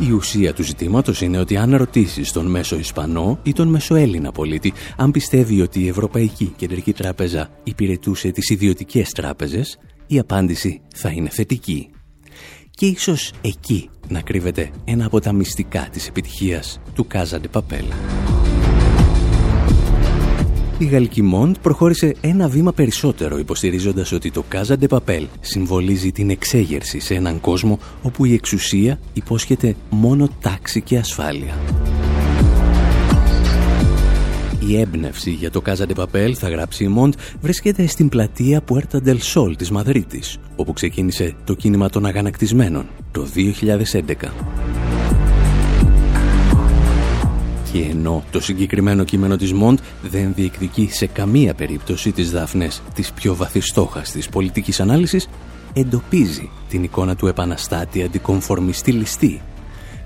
Η 0.00 0.10
ουσία 0.12 0.54
του 0.54 0.62
ζητήματος 0.62 1.20
είναι 1.20 1.38
ότι 1.38 1.56
αν 1.56 1.76
ρωτήσεις 1.76 2.32
τον 2.32 2.46
μέσο 2.46 2.78
Ισπανό 2.78 3.38
ή 3.42 3.52
τον 3.52 3.68
μέσο 3.68 3.94
Έλληνα 3.94 4.32
πολίτη 4.32 4.72
αν 4.96 5.10
πιστεύει 5.10 5.60
ότι 5.60 5.80
η 5.80 5.88
Ευρωπαϊκή 5.88 6.52
Κεντρική 6.56 6.92
Τράπεζα 6.92 7.50
υπηρετούσε 7.62 8.30
τις 8.30 8.50
ιδιωτικές 8.50 9.10
τράπεζες, 9.10 9.78
η 10.06 10.18
απάντηση 10.18 10.80
θα 10.94 11.10
είναι 11.10 11.28
θετική. 11.28 11.90
Και 12.70 12.86
ίσως 12.86 13.32
εκεί 13.40 13.90
να 14.08 14.20
κρύβεται 14.20 14.70
ένα 14.84 15.06
από 15.06 15.20
τα 15.20 15.32
μυστικά 15.32 15.88
της 15.92 16.08
επιτυχίας 16.08 16.80
του 16.94 17.06
Κάζαντε 17.06 17.48
Παπέλα 17.48 17.94
η 20.78 20.84
Γαλλική 20.84 21.22
Μοντ 21.22 21.56
προχώρησε 21.62 22.14
ένα 22.20 22.48
βήμα 22.48 22.72
περισσότερο 22.72 23.38
υποστηρίζοντας 23.38 24.12
ότι 24.12 24.30
το 24.30 24.44
Casa 24.52 24.76
de 24.80 24.88
Papel 24.88 25.26
συμβολίζει 25.40 26.12
την 26.12 26.30
εξέγερση 26.30 27.00
σε 27.00 27.14
έναν 27.14 27.40
κόσμο 27.40 27.78
όπου 28.02 28.24
η 28.24 28.32
εξουσία 28.32 28.98
υπόσχεται 29.12 29.76
μόνο 29.90 30.28
τάξη 30.40 30.80
και 30.80 30.98
ασφάλεια. 30.98 31.54
Η 34.68 34.80
έμπνευση 34.80 35.30
για 35.30 35.50
το 35.50 35.62
Casa 35.66 35.86
de 35.86 36.04
Papel, 36.04 36.32
θα 36.32 36.48
γράψει 36.48 36.84
η 36.84 36.88
Μοντ, 36.88 37.14
βρίσκεται 37.40 37.86
στην 37.86 38.08
πλατεία 38.08 38.62
Puerta 38.68 38.96
del 39.06 39.18
Sol 39.34 39.56
της 39.56 39.70
Μαδρίτης, 39.70 40.38
όπου 40.56 40.72
ξεκίνησε 40.72 41.34
το 41.44 41.54
κίνημα 41.54 41.88
των 41.90 42.06
αγανακτισμένων 42.06 42.86
το 43.10 43.26
2011. 43.34 44.85
Και 47.76 47.82
ενώ 47.90 48.24
το 48.30 48.40
συγκεκριμένο 48.40 49.04
κείμενο 49.04 49.36
της 49.36 49.52
Μοντ 49.52 49.78
δεν 50.02 50.34
διεκδικεί 50.34 50.88
σε 50.92 51.06
καμία 51.06 51.54
περίπτωση 51.54 52.12
τις 52.12 52.30
δάφνες 52.30 52.82
της 52.94 53.12
πιο 53.12 53.34
βαθύς 53.34 53.66
στόχας 53.66 54.10
της 54.10 54.28
πολιτικής 54.28 54.80
ανάλυσης, 54.80 55.28
εντοπίζει 55.72 56.50
την 56.68 56.82
εικόνα 56.82 57.16
του 57.16 57.26
επαναστάτη 57.26 58.02
αντικομφορμιστή 58.02 58.92
ληστή. 58.92 59.40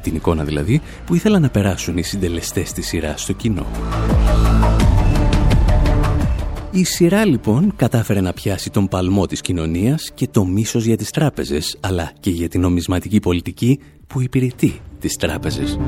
Την 0.02 0.14
εικόνα 0.14 0.44
δηλαδή 0.44 0.80
που 1.06 1.14
ήθελαν 1.14 1.42
να 1.42 1.48
περάσουν 1.48 1.96
οι 1.98 2.02
συντελεστές 2.02 2.72
της 2.72 2.86
σειράς 2.86 3.22
στο 3.22 3.32
κοινό. 3.32 3.66
Η 6.70 6.84
σειρά 6.84 7.24
λοιπόν 7.24 7.72
κατάφερε 7.76 8.20
να 8.20 8.32
πιάσει 8.32 8.70
τον 8.70 8.88
παλμό 8.88 9.26
της 9.26 9.40
κοινωνίας 9.40 10.10
και 10.14 10.28
το 10.30 10.44
μίσος 10.44 10.84
για 10.84 10.96
τις 10.96 11.10
τράπεζες, 11.10 11.76
αλλά 11.80 12.12
και 12.20 12.30
για 12.30 12.48
την 12.48 12.60
νομισματική 12.60 13.20
πολιτική 13.20 13.80
που 14.06 14.20
υπηρετεί 14.20 14.80
τις 14.98 15.16
τράπεζες. 15.16 15.78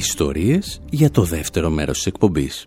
Ιστορίες 0.00 0.80
για 0.90 1.10
το 1.10 1.22
δεύτερο 1.22 1.70
μέρος 1.70 1.96
της 1.96 2.06
εκπομπής. 2.06 2.66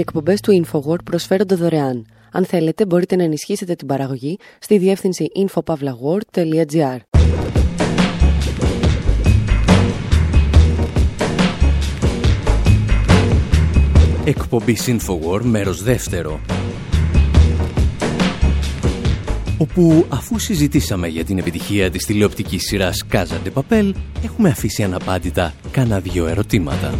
Οι 0.00 0.02
εκπομπές 0.02 0.40
του 0.40 0.64
InfoWord 0.64 1.04
προσφέρονται 1.04 1.54
δωρεάν. 1.54 2.06
Αν 2.32 2.44
θέλετε, 2.44 2.86
μπορείτε 2.86 3.16
να 3.16 3.22
ενισχύσετε 3.22 3.74
την 3.74 3.86
παραγωγή 3.86 4.38
στη 4.58 4.78
διεύθυνση 4.78 5.26
infopavlagor.gr. 5.36 6.96
Εκπομπή 14.24 14.76
InfoWord, 14.86 15.42
μέρος 15.42 15.82
δεύτερο. 15.82 16.40
Όπου 19.58 20.06
αφού 20.08 20.38
συζητήσαμε 20.38 21.08
για 21.08 21.24
την 21.24 21.38
επιτυχία 21.38 21.90
της 21.90 22.06
τηλεοπτικής 22.06 22.62
σειράς 22.62 23.06
Casa 23.12 23.38
de 23.44 23.62
Papel, 23.62 23.92
έχουμε 24.24 24.48
αφήσει 24.48 24.82
αναπάντητα 24.82 25.54
κάνα 25.70 26.00
δυο 26.00 26.26
ερωτήματα. 26.26 26.94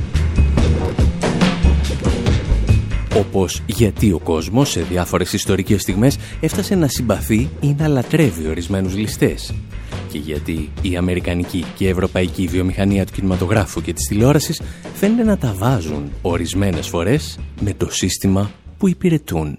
Όπως 3.21 3.63
γιατί 3.67 4.13
ο 4.13 4.19
κόσμος 4.19 4.71
σε 4.71 4.83
διάφορες 4.83 5.33
ιστορικές 5.33 5.81
στιγμές 5.81 6.19
έφτασε 6.41 6.75
να 6.75 6.89
συμπαθεί 6.89 7.49
ή 7.61 7.75
να 7.79 7.89
λατρεύει 7.89 8.49
ορισμένους 8.49 8.97
ληστές. 8.97 9.55
Και 10.09 10.19
γιατί 10.19 10.71
η 10.83 10.97
αμερικανική 10.97 11.65
και 11.77 11.85
η 11.85 11.89
ευρωπαϊκή 11.89 12.47
βιομηχανία 12.47 13.07
του 13.07 13.13
κινηματογράφου 13.13 13.81
και 13.83 13.93
της 13.93 14.07
τηλεόρασης 14.09 14.63
φαίνεται 14.95 15.25
να 15.25 15.39
τα 15.39 15.55
βάζουν 15.57 16.13
ορισμένες 16.23 16.89
φορές 16.89 17.39
με 17.61 17.73
το 17.73 17.91
σύστημα 17.91 18.51
που 18.79 18.89
υπηρετούν. 18.89 19.59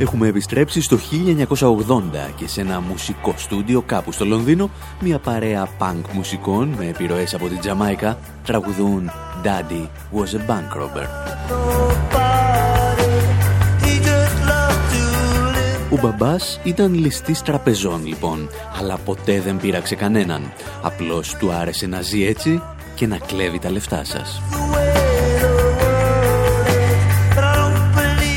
Έχουμε 0.00 0.28
επιστρέψει 0.28 0.80
στο 0.80 0.98
1980 1.58 1.72
και 2.36 2.48
σε 2.48 2.60
ένα 2.60 2.80
μουσικό 2.80 3.34
στούντιο 3.36 3.82
κάπου 3.82 4.12
στο 4.12 4.24
Λονδίνο 4.24 4.70
μια 5.00 5.18
παρέα 5.18 5.68
punk 5.78 6.02
μουσικών 6.12 6.68
με 6.68 6.86
επιρροές 6.86 7.34
από 7.34 7.48
την 7.48 7.60
Τζαμάικα 7.60 8.18
τραγουδούν 8.44 9.10
Daddy 9.44 9.86
was 10.18 10.34
a 10.34 10.50
bank 10.50 10.76
robber. 10.76 11.06
Ο 15.90 15.98
μπαμπάς 16.00 16.60
ήταν 16.64 16.94
ληστής 16.94 17.42
τραπεζών 17.42 18.06
λοιπόν, 18.06 18.48
αλλά 18.80 18.96
ποτέ 18.96 19.40
δεν 19.40 19.56
πείραξε 19.56 19.94
κανέναν. 19.94 20.52
Απλώς 20.82 21.34
του 21.34 21.52
άρεσε 21.52 21.86
να 21.86 22.00
ζει 22.00 22.24
έτσι 22.24 22.62
και 22.94 23.06
να 23.06 23.18
κλέβει 23.18 23.58
τα 23.58 23.70
λεφτά 23.70 24.04
σας. 24.04 24.42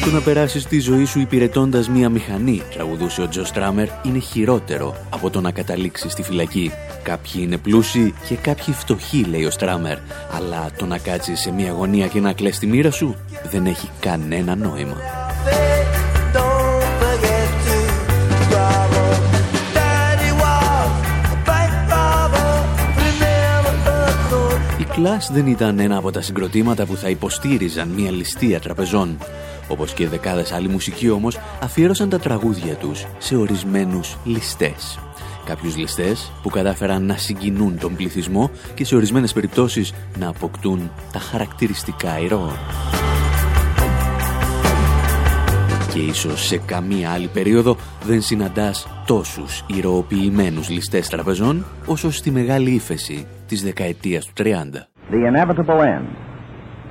Το 0.04 0.12
να 0.12 0.22
περάσεις 0.22 0.66
τη 0.66 0.80
ζωή 0.80 1.06
σου 1.06 1.20
υπηρετώντας 1.20 1.90
μία 1.90 2.10
μηχανή, 2.10 2.62
τραγουδούσε 2.74 3.22
ο 3.22 3.28
Τζο 3.28 3.46
Στράμερ, 3.46 3.88
είναι 4.04 4.20
χειρότερο 4.20 4.96
από 5.10 5.30
το 5.30 5.42
να 5.42 5.52
καταλήξεις 5.52 6.12
στη 6.12 6.24
φυλακή. 6.24 6.72
Κάποιοι 7.04 7.32
είναι 7.36 7.58
πλούσιοι 7.58 8.14
και 8.28 8.36
κάποιοι 8.36 8.74
φτωχοί, 8.74 9.26
λέει 9.30 9.46
ο 9.46 9.50
Στράμερ, 9.50 9.98
αλλά 10.32 10.70
το 10.78 10.86
να 10.86 10.98
κάτσεις 10.98 11.40
σε 11.40 11.52
μία 11.52 11.72
γωνία 11.72 12.08
και 12.08 12.20
να 12.20 12.34
κλαις 12.34 12.60
τη 12.60 12.68
μοίρα 12.68 12.92
σου 12.92 13.16
δεν 13.52 13.66
έχει 13.66 13.90
κανένα 14.00 14.56
νόημα. 14.56 14.96
Η 24.80 24.84
κλάς 24.84 25.30
δεν 25.34 25.48
ήταν 25.48 25.80
ένα 25.80 25.98
από 25.98 26.12
τα 26.12 26.22
συγκροτήματα 26.22 26.86
που 26.86 26.96
θα 26.96 27.10
υποστήριζαν 27.10 27.88
μια 27.88 28.12
ληστεία 28.12 28.60
τραπεζών. 28.60 29.18
Όπως 29.72 29.94
και 29.94 30.08
δεκάδες 30.08 30.52
άλλοι 30.52 30.68
μουσικοί 30.68 31.10
όμως 31.10 31.40
αφιέρωσαν 31.62 32.10
τα 32.10 32.20
τραγούδια 32.20 32.76
τους 32.76 33.06
σε 33.18 33.36
ορισμένους 33.36 34.18
ληστές. 34.24 35.00
Κάποιους 35.46 35.78
ληστές 35.78 36.32
που 36.42 36.50
κατάφεραν 36.50 37.06
να 37.06 37.16
συγκινούν 37.16 37.78
τον 37.80 37.96
πληθυσμό 37.96 38.50
και 38.74 38.86
σε 38.86 38.96
ορισμένες 38.96 39.34
περιπτώσεις 39.34 39.94
να 40.20 40.28
αποκτούν 40.28 40.92
τα 41.12 41.20
χαρακτηριστικά 41.20 42.20
ηρώων. 42.20 42.58
Και 45.94 46.00
ίσως 46.00 46.48
σε 46.48 46.58
καμία 46.58 47.12
άλλη 47.12 47.28
περίοδο 47.28 47.76
δεν 48.04 48.22
συναντάς 48.22 48.88
τόσους 49.06 49.66
ηρωοποιημένους 49.68 50.70
ληστές 50.70 51.10
τραπεζών 51.10 51.66
όσο 51.86 52.12
στη 52.12 52.32
μεγάλη 52.32 52.70
ύφεση 52.70 53.28
της 53.48 53.64
δεκαετίας 53.64 54.26
του 54.26 54.34
30. 54.38 54.44
The 55.12 55.18
inevitable 55.32 55.82
end. 55.96 56.08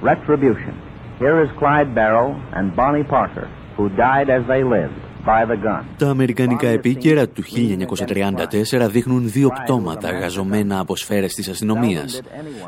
Retribution. 0.02 0.89
Here 1.24 1.38
is 1.44 1.50
Clyde 1.60 1.90
Barrow 2.00 2.28
and 2.56 2.66
Bonnie 2.78 3.08
Parker, 3.16 3.46
who 3.76 3.84
died 4.06 4.28
as 4.36 4.42
they 4.50 4.62
lived. 4.76 5.00
By 5.24 5.44
the 5.44 5.56
gun. 5.56 5.86
Τα 5.98 6.10
αμερικανικά 6.10 6.68
επίκαιρα 6.68 7.28
του 7.28 7.42
1934 7.42 8.88
δείχνουν 8.90 9.30
δύο 9.30 9.48
πτώματα 9.48 10.10
γαζωμένα 10.10 10.78
από 10.78 10.96
σφαίρες 10.96 11.34
της 11.34 11.48
αστυνομίας. 11.48 12.20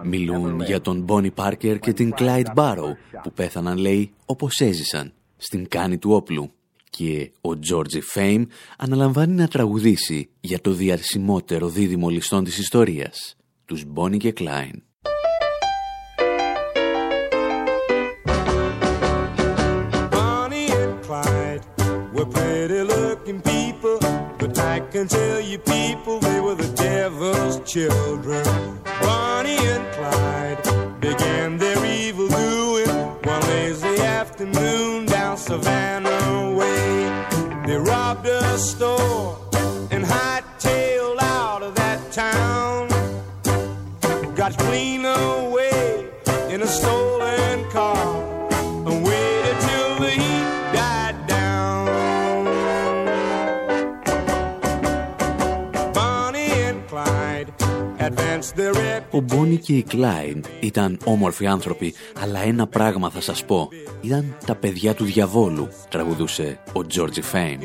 Μιλούν 0.04 0.60
για 0.60 0.80
τον 0.80 1.04
Bonnie 1.08 1.34
Parker 1.34 1.78
και 1.80 1.92
την 1.92 2.14
Clyde 2.18 2.54
Barrow 2.54 2.92
που 3.22 3.32
πέθαναν 3.32 3.76
λέει 3.76 4.12
όπως 4.26 4.60
έζησαν 4.60 5.12
στην 5.36 5.68
κάνη 5.68 5.98
του 5.98 6.10
όπλου. 6.10 6.52
Και 6.90 7.30
ο 7.40 7.50
George 7.70 8.18
Fame 8.18 8.46
αναλαμβάνει 8.78 9.34
να 9.34 9.48
τραγουδήσει 9.48 10.28
για 10.40 10.60
το 10.60 10.70
διαρσιμότερο 10.70 11.68
δίδυμο 11.68 12.08
ληστών 12.08 12.44
της 12.44 12.58
ιστορίας, 12.58 13.36
τους 13.64 13.84
Bonnie 13.94 14.16
και 14.16 14.32
Clyde. 14.36 14.91
Can 25.02 25.08
tell 25.08 25.40
you 25.40 25.58
people 25.58 26.20
they 26.20 26.38
were 26.38 26.54
the 26.54 26.72
devil's 26.76 27.58
children. 27.68 28.44
Bonnie 29.00 29.56
and 29.74 29.84
Clyde 29.94 31.00
began 31.00 31.58
their 31.58 31.84
evil 31.84 32.28
doing 32.28 32.86
one 33.24 33.40
lazy 33.48 34.00
afternoon 34.00 35.06
down 35.06 35.36
Savannah 35.36 36.54
way. 36.54 37.26
They 37.66 37.78
robbed 37.78 38.28
a 38.28 38.56
store 38.58 39.38
and 39.90 40.04
hightailed 40.04 41.20
out 41.20 41.64
of 41.64 41.74
that 41.74 42.00
town. 42.12 42.86
Got 44.36 44.56
clean 44.56 45.04
away 45.04 46.10
in 46.48 46.62
a 46.62 46.66
stolen 46.68 47.11
Ο 59.10 59.20
Μπόνι 59.20 59.56
και 59.56 59.72
η 59.72 59.82
Κλάιν 59.82 60.44
ήταν 60.60 60.98
όμορφοι 61.04 61.46
άνθρωποι, 61.46 61.94
αλλά 62.22 62.40
ένα 62.40 62.66
πράγμα 62.66 63.10
θα 63.10 63.20
σας 63.20 63.44
πω. 63.44 63.68
Ήταν 64.00 64.36
τα 64.46 64.54
παιδιά 64.54 64.94
του 64.94 65.04
διαβόλου, 65.04 65.68
τραγουδούσε 65.88 66.58
ο 66.72 66.86
Τζόρτζι 66.86 67.22
Φέιν. 67.22 67.60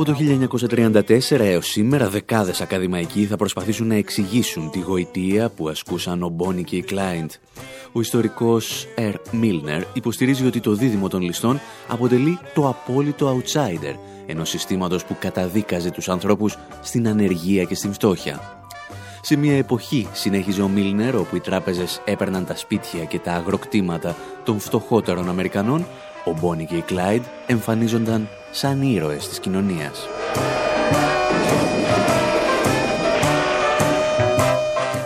Από 0.00 0.06
το 0.06 0.16
1934 0.70 1.38
έως 1.38 1.66
σήμερα 1.66 2.08
δεκάδες 2.08 2.60
ακαδημαϊκοί 2.60 3.26
θα 3.26 3.36
προσπαθήσουν 3.36 3.86
να 3.86 3.94
εξηγήσουν 3.94 4.70
τη 4.70 4.78
γοητεία 4.78 5.48
που 5.50 5.68
ασκούσαν 5.68 6.22
ο 6.22 6.28
Μπόνι 6.28 6.64
και 6.64 6.76
η 6.76 6.82
Κλάιντ. 6.82 7.30
Ο 7.92 8.00
ιστορικός 8.00 8.86
Ερ 8.94 9.14
Μίλνερ 9.30 9.82
υποστηρίζει 9.92 10.46
ότι 10.46 10.60
το 10.60 10.74
δίδυμο 10.74 11.08
των 11.08 11.20
ληστών 11.20 11.60
αποτελεί 11.88 12.38
το 12.54 12.68
απόλυτο 12.68 13.36
outsider 13.36 13.94
ενός 14.26 14.48
συστήματος 14.48 15.04
που 15.04 15.16
καταδίκαζε 15.18 15.90
τους 15.90 16.08
ανθρώπους 16.08 16.58
στην 16.82 17.08
ανεργία 17.08 17.64
και 17.64 17.74
στην 17.74 17.92
φτώχεια. 17.92 18.66
Σε 19.20 19.36
μια 19.36 19.56
εποχή, 19.56 20.08
συνέχιζε 20.12 20.62
ο 20.62 20.68
Μίλνερ, 20.68 21.16
όπου 21.16 21.36
οι 21.36 21.40
τράπεζες 21.40 22.02
έπαιρναν 22.04 22.46
τα 22.46 22.56
σπίτια 22.56 23.04
και 23.04 23.18
τα 23.18 23.32
αγροκτήματα 23.32 24.16
των 24.44 24.58
φτωχότερων 24.58 25.28
Αμερικανών, 25.28 25.86
ο 26.24 26.38
Μπόνι 26.40 26.66
και 26.66 26.76
η 26.76 26.80
Κλάιντ 26.82 27.22
εμφανίζονταν 27.46 28.28
σαν 28.50 28.82
ήρωες 28.82 29.28
της 29.28 29.38
κοινωνίας. 29.38 30.08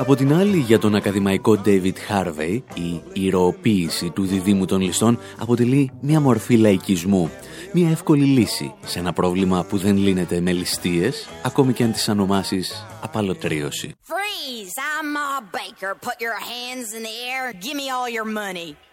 Από 0.01 0.17
την 0.17 0.35
άλλη, 0.35 0.59
για 0.59 0.79
τον 0.79 0.95
ακαδημαϊκό 0.95 1.61
David 1.65 1.95
Harvey, 2.11 2.61
η 2.75 3.03
ηρωοποίηση 3.13 4.11
του 4.11 4.23
διδήμου 4.23 4.65
των 4.65 4.81
ληστών 4.81 5.19
αποτελεί 5.39 5.91
μια 6.01 6.21
μορφή 6.21 6.57
λαϊκισμού 6.57 7.31
μια 7.75 7.91
εύκολη 7.91 8.25
λύση 8.25 8.75
σε 8.85 8.99
ένα 8.99 9.13
πρόβλημα 9.13 9.65
που 9.65 9.77
δεν 9.77 9.97
λύνεται 9.97 10.41
με 10.41 10.53
ληστείες, 10.53 11.29
ακόμη 11.43 11.73
και 11.73 11.83
αν 11.85 11.93
τις 11.93 12.09
ανομάσεις 12.09 12.87
απαλωτρίωση. 13.03 13.95
Freeze! 14.09 14.77
I'm 14.95 15.07
Ma 15.17 15.31
Baker. 15.59 15.93
Put 16.09 16.17
your 16.27 16.39
hands 16.53 16.89
in 16.97 17.03
the 17.11 17.17
air. 17.33 17.45
Give 17.65 17.77
me 17.83 17.87
all 17.95 18.09
your 18.19 18.29
money. 18.43 18.92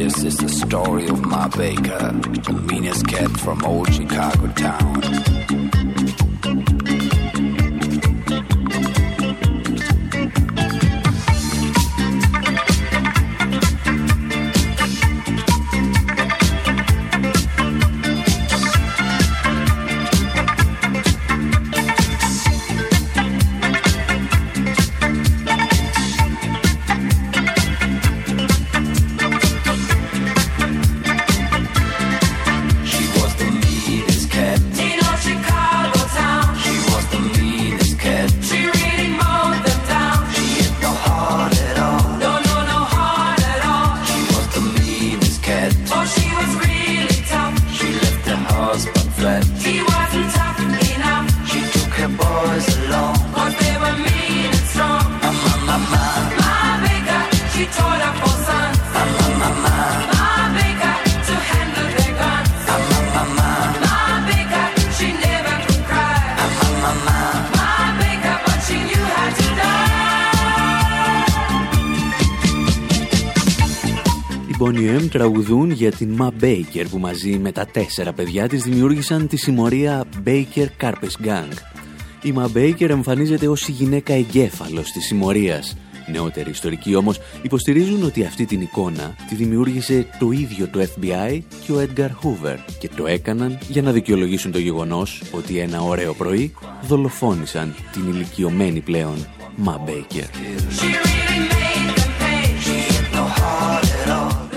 Yes, 0.00 0.24
is 0.24 0.38
the 0.38 0.48
story 0.48 1.08
of 1.08 1.20
my 1.26 1.46
Baker, 1.48 1.98
the 2.48 2.58
meanest 2.72 3.06
cat 3.06 3.30
from 3.38 3.62
old 3.66 3.92
Chicago 3.92 4.46
town. 4.54 5.79
Για 75.80 75.90
την 75.90 76.16
Ma 76.20 76.44
Baker 76.44 76.84
που 76.90 76.98
μαζί 76.98 77.38
με 77.38 77.52
τα 77.52 77.66
τέσσερα 77.66 78.12
παιδιά 78.12 78.48
της 78.48 78.62
δημιούργησαν 78.62 79.26
τη 79.26 79.36
συμμορία 79.36 80.04
Baker 80.26 80.66
Carpes 80.80 81.26
Gang. 81.26 81.52
Η 82.22 82.34
Ma 82.36 82.56
Baker 82.56 82.88
εμφανίζεται 82.88 83.48
ως 83.48 83.68
η 83.68 83.72
γυναίκα 83.72 84.12
εγκέφαλος 84.12 84.90
της 84.90 85.06
συμμορίας. 85.06 85.76
Νεότεροι 86.10 86.50
ιστορικοί 86.50 86.94
όμως 86.94 87.20
υποστηρίζουν 87.42 88.02
ότι 88.02 88.24
αυτή 88.24 88.44
την 88.44 88.60
εικόνα 88.60 89.14
τη 89.28 89.34
δημιούργησε 89.34 90.06
το 90.18 90.30
ίδιο 90.30 90.68
το 90.68 90.80
FBI 90.80 91.40
και 91.66 91.72
ο 91.72 91.86
Edgar 91.86 92.08
Hoover 92.08 92.56
και 92.78 92.88
το 92.96 93.06
έκαναν 93.06 93.58
για 93.68 93.82
να 93.82 93.92
δικαιολογήσουν 93.92 94.52
το 94.52 94.58
γεγονός 94.58 95.22
ότι 95.32 95.58
ένα 95.58 95.80
ωραίο 95.80 96.14
πρωί 96.14 96.54
δολοφόνησαν 96.86 97.74
την 97.92 98.08
ηλικιωμένη 98.08 98.80
πλέον 98.80 99.26
Ma 99.64 99.74
Baker. 99.74 101.29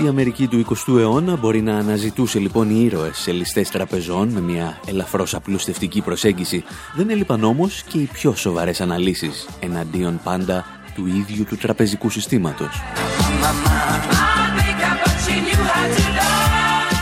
Η 0.04 0.08
Αμερική 0.08 0.48
του 0.48 0.66
20ου 0.70 0.98
αιώνα 1.00 1.38
μπορεί 1.38 1.62
να 1.62 1.78
αναζητούσε 1.78 2.40
λοιπόν 2.40 2.70
οι 2.70 2.84
ήρωες 2.86 3.18
σε 3.18 3.32
ληστές 3.32 3.70
τραπεζών 3.70 4.30
με 4.30 4.42
μια 4.42 4.80
ελαφρώς 4.86 5.34
απλουστευτική 5.36 6.02
προσέγγιση. 6.02 6.64
Δεν 6.96 7.10
έλειπαν 7.10 7.44
όμως 7.44 7.84
και 7.84 7.98
οι 7.98 8.10
πιο 8.14 8.36
σοβαρές 8.36 8.82
αναλύσεις 8.82 9.48
εναντίον 9.60 10.20
πάντα 10.24 10.66
του 10.96 11.08
ίδιου 11.08 11.44
του 11.44 11.58
τραπεζικού 11.58 12.10
συστήματος. 12.10 12.82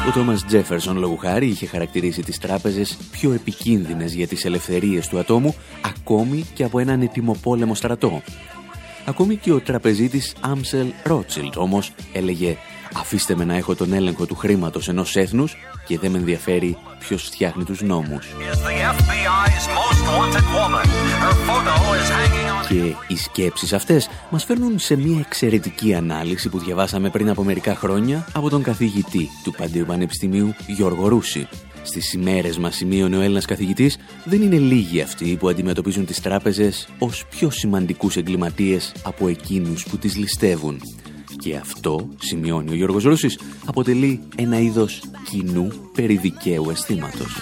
Ο 0.07 0.11
Τόμας 0.11 0.45
Τζέφερσον 0.45 0.97
λόγου 0.97 1.17
χάρη 1.17 1.47
είχε 1.47 1.65
χαρακτηρίσει 1.65 2.21
τις 2.21 2.37
τράπεζες 2.37 2.97
πιο 3.11 3.31
επικίνδυνες 3.31 4.13
για 4.13 4.27
τις 4.27 4.45
ελευθερίες 4.45 5.07
του 5.07 5.19
ατόμου 5.19 5.55
ακόμη 5.81 6.45
και 6.53 6.63
από 6.63 6.79
έναν 6.79 7.01
ετοιμοπόλεμο 7.01 7.75
στρατό. 7.75 8.21
Ακόμη 9.05 9.35
και 9.35 9.51
ο 9.51 9.59
τραπεζίτης 9.59 10.33
Άμσελ 10.41 10.87
Ρότσιλτ 11.03 11.57
όμως 11.57 11.91
έλεγε 12.13 12.57
«Αφήστε 12.95 13.35
με 13.35 13.45
να 13.45 13.55
έχω 13.55 13.75
τον 13.75 13.93
έλεγχο 13.93 14.25
του 14.25 14.35
χρήματος 14.35 14.87
ενός 14.87 15.15
έθνους 15.15 15.55
και 15.87 15.99
δεν 15.99 16.11
με 16.11 16.17
ενδιαφέρει 16.17 16.77
ποιος 16.99 17.23
φτιάχνει 17.23 17.63
τους 17.63 17.81
νόμους». 17.81 18.27
Και 22.67 22.95
οι 23.07 23.15
σκέψεις 23.15 23.73
αυτές 23.73 24.09
μας 24.29 24.43
φέρνουν 24.43 24.79
σε 24.79 24.95
μια 24.95 25.19
εξαιρετική 25.19 25.93
ανάλυση 25.93 26.49
που 26.49 26.59
διαβάσαμε 26.59 27.09
πριν 27.09 27.29
από 27.29 27.43
μερικά 27.43 27.75
χρόνια 27.75 28.27
από 28.33 28.49
τον 28.49 28.63
καθηγητή 28.63 29.29
του 29.43 29.51
Παντίου 29.51 29.85
Πανεπιστημίου 29.85 30.55
Γιώργο 30.67 31.07
Ρούση. 31.07 31.47
Στις 31.83 32.13
ημέρες 32.13 32.57
μας 32.57 32.75
σημείωνε 32.75 33.17
ο 33.17 33.21
Έλληνας 33.21 33.45
καθηγητής 33.45 33.97
δεν 34.25 34.41
είναι 34.41 34.57
λίγοι 34.57 35.01
αυτοί 35.01 35.37
που 35.39 35.49
αντιμετωπίζουν 35.49 36.05
τις 36.05 36.21
τράπεζες 36.21 36.87
ως 36.99 37.25
πιο 37.29 37.49
σημαντικούς 37.49 38.15
εγκληματίες 38.15 38.91
από 39.03 39.27
εκείνους 39.27 39.85
που 39.85 39.97
τις 39.97 40.15
ληστεύουν. 40.15 40.81
Και 41.41 41.55
αυτό, 41.55 42.09
σημειώνει 42.17 42.71
ο 42.71 42.75
Γιώργος 42.75 43.03
Ρούσης, 43.03 43.39
αποτελεί 43.65 44.19
ένα 44.35 44.59
είδος 44.59 45.03
κοινού 45.29 45.71
περιδικαίου 45.93 46.69
αισθήματος. 46.69 47.37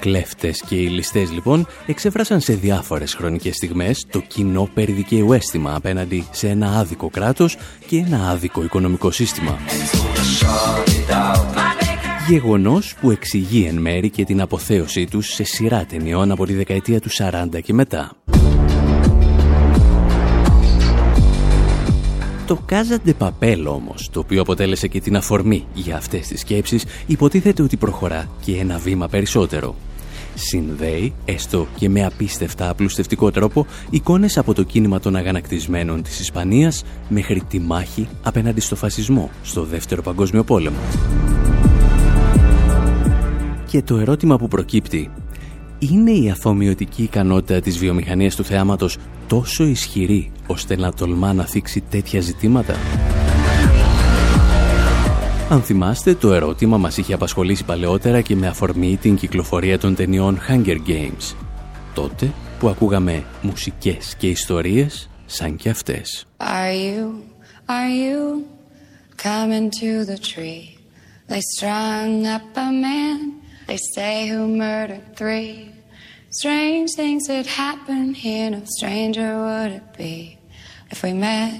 Κλέφτες 0.00 0.62
και 0.68 0.74
οι 0.74 0.86
ληστές 0.86 1.30
λοιπόν 1.30 1.66
εξέφρασαν 1.86 2.40
σε 2.40 2.52
διάφορες 2.52 3.14
χρονικές 3.14 3.54
στιγμές 3.54 4.06
το 4.10 4.20
κοινό 4.20 4.68
περιδικαίου 4.74 5.32
αίσθημα 5.32 5.74
απέναντι 5.74 6.26
σε 6.30 6.48
ένα 6.48 6.78
άδικο 6.78 7.08
κράτος 7.08 7.56
και 7.86 7.96
ένα 7.96 8.30
άδικο 8.30 8.62
οικονομικό 8.62 9.10
σύστημα. 9.10 9.58
Γεγονός 12.28 12.94
που 13.00 13.10
εξηγεί 13.10 13.66
εν 13.66 13.76
μέρη 13.76 14.10
και 14.10 14.24
την 14.24 14.40
αποθέωσή 14.40 15.06
τους 15.06 15.26
σε 15.26 15.44
σειρά 15.44 15.84
ταινιών 15.84 16.30
από 16.30 16.46
τη 16.46 16.54
δεκαετία 16.54 17.00
του 17.00 17.08
40 17.10 17.60
και 17.62 17.72
μετά. 17.72 18.12
Το 22.46 22.64
Casa 22.70 23.08
de 23.08 23.12
Papel 23.18 23.64
όμως, 23.66 24.10
το 24.10 24.20
οποίο 24.20 24.40
αποτέλεσε 24.40 24.88
και 24.88 25.00
την 25.00 25.16
αφορμή 25.16 25.66
για 25.74 25.96
αυτές 25.96 26.26
τις 26.26 26.40
σκέψεις, 26.40 26.84
υποτίθεται 27.06 27.62
ότι 27.62 27.76
προχωρά 27.76 28.28
και 28.44 28.56
ένα 28.56 28.78
βήμα 28.78 29.08
περισσότερο 29.08 29.74
συνδέει, 30.34 31.12
έστω 31.24 31.66
και 31.76 31.88
με 31.88 32.04
απίστευτα 32.04 32.68
απλουστευτικό 32.68 33.30
τρόπο, 33.30 33.66
εικόνες 33.90 34.38
από 34.38 34.54
το 34.54 34.62
κίνημα 34.62 35.00
των 35.00 35.16
αγανακτισμένων 35.16 36.02
της 36.02 36.20
Ισπανίας 36.20 36.84
μέχρι 37.08 37.42
τη 37.48 37.58
μάχη 37.58 38.08
απέναντι 38.22 38.60
στο 38.60 38.76
φασισμό 38.76 39.30
στο 39.42 39.64
Δεύτερο 39.64 40.02
Παγκόσμιο 40.02 40.44
Πόλεμο. 40.44 40.78
Και 43.66 43.82
το 43.82 43.96
ερώτημα 43.96 44.36
που 44.36 44.48
προκύπτει 44.48 45.10
είναι 45.78 46.10
η 46.10 46.30
αφομοιωτική 46.30 47.02
ικανότητα 47.02 47.60
της 47.60 47.78
βιομηχανίας 47.78 48.36
του 48.36 48.44
θεάματος 48.44 48.96
τόσο 49.26 49.64
ισχυρή 49.64 50.30
ώστε 50.46 50.76
να 50.76 50.92
τολμά 50.92 51.32
να 51.32 51.44
θίξει 51.44 51.80
τέτοια 51.90 52.20
ζητήματα; 52.20 52.74
Αν 55.52 55.62
θυμάστε, 55.62 56.14
το 56.14 56.32
ερώτημα 56.32 56.76
μας 56.76 56.96
είχε 56.96 57.14
απασχολήσει 57.14 57.64
παλαιότερα 57.64 58.20
και 58.20 58.36
με 58.36 58.46
αφορμή 58.46 58.96
την 58.96 59.16
κυκλοφορία 59.16 59.78
των 59.78 59.94
ταινιών 59.94 60.38
Hunger 60.48 60.76
Games. 60.86 61.34
Τότε 61.94 62.32
που 62.58 62.68
ακούγαμε 62.68 63.24
μουσικές 63.42 64.14
και 64.18 64.28
ιστορίες 64.28 65.10
σαν 65.26 65.56
και 65.56 65.68
αυτές. 65.68 66.26
Are 66.38 66.72
you, 66.72 67.06
are 67.66 67.90
you 68.02 68.44
coming 69.22 69.70
to 69.80 70.04
the 70.10 70.18
tree? 70.18 70.64
They 71.28 71.42
strung 71.56 72.26
up 72.34 72.56
a 72.66 72.70
man, 72.86 73.18
they 73.66 73.80
say 73.94 74.14
who 74.28 74.40
murdered 74.64 75.06
three. 75.20 75.54
Strange 76.40 76.90
things 77.00 77.22
that 77.30 77.46
happen 77.62 78.02
here, 78.24 78.48
no 78.50 78.62
stranger 78.76 79.30
would 79.44 79.72
it 79.80 79.88
be 79.98 80.16
if 80.92 80.98
we 81.04 81.12
met 81.12 81.54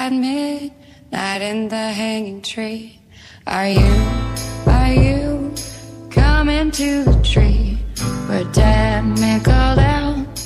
at 0.00 0.12
midnight 0.12 1.42
in 1.50 1.58
the 1.74 1.86
hanging 2.02 2.42
tree. 2.54 2.97
Are 3.50 3.66
you, 3.66 3.94
are 4.66 4.92
you 4.92 5.54
coming 6.10 6.70
to 6.70 7.04
the 7.04 7.18
tree 7.22 7.78
where 8.26 8.44
Dad 8.52 9.18
man 9.18 9.40
called 9.40 9.78
out 9.78 10.38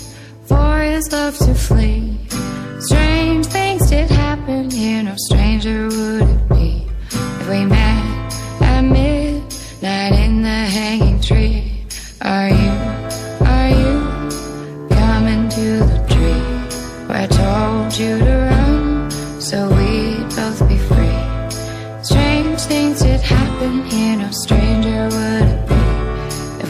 for 0.47 0.79
his 0.79 1.11
love 1.11 1.37
to 1.39 1.53
flee? 1.53 2.17
Strange 2.79 3.47
things 3.47 3.62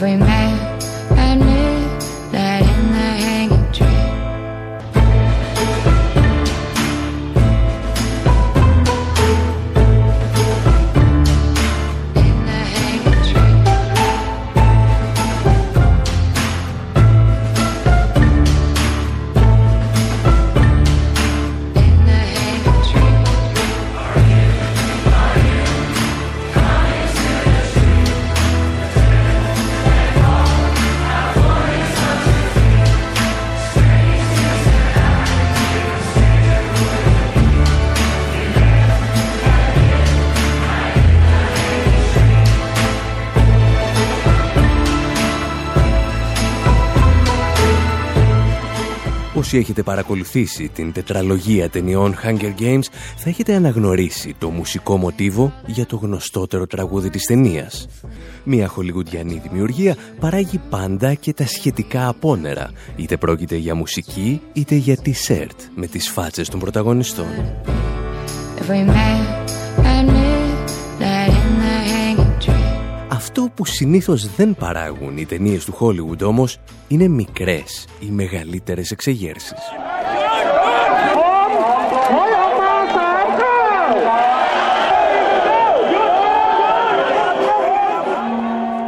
every 0.02 0.16
man. 0.16 0.31
Όσοι 49.42 49.56
έχετε 49.56 49.82
παρακολουθήσει 49.82 50.68
την 50.68 50.92
τετραλογία 50.92 51.68
ταινιών 51.68 52.16
Hunger 52.24 52.60
Games 52.60 52.84
θα 53.16 53.28
έχετε 53.28 53.54
αναγνωρίσει 53.54 54.34
το 54.38 54.50
μουσικό 54.50 54.96
μοτίβο 54.96 55.52
για 55.66 55.86
το 55.86 55.96
γνωστότερο 55.96 56.66
τραγούδι 56.66 57.10
της 57.10 57.24
ταινίας. 57.24 57.88
Μια 58.44 58.68
χολιγουντιανή 58.68 59.42
δημιουργία 59.48 59.96
παράγει 60.20 60.60
πάντα 60.70 61.14
και 61.14 61.32
τα 61.32 61.46
σχετικά 61.46 62.08
απόνερα, 62.08 62.70
είτε 62.96 63.16
πρόκειται 63.16 63.56
για 63.56 63.74
μουσική, 63.74 64.40
είτε 64.52 64.74
για 64.74 64.96
t-shirt 65.04 65.70
με 65.74 65.86
τις 65.86 66.08
φάτσες 66.08 66.48
των 66.48 66.60
πρωταγωνιστών. 66.60 67.26
Αυτό 73.34 73.50
που 73.54 73.66
συνήθως 73.66 74.34
δεν 74.34 74.54
παράγουν 74.54 75.16
οι 75.16 75.26
ταινίες 75.26 75.64
του 75.64 75.74
Hollywood 75.80 76.22
όμως 76.22 76.58
είναι 76.88 77.08
μικρές 77.08 77.86
ή 78.00 78.06
μεγαλύτερες 78.06 78.90
εξεγέρσεις. 78.90 79.58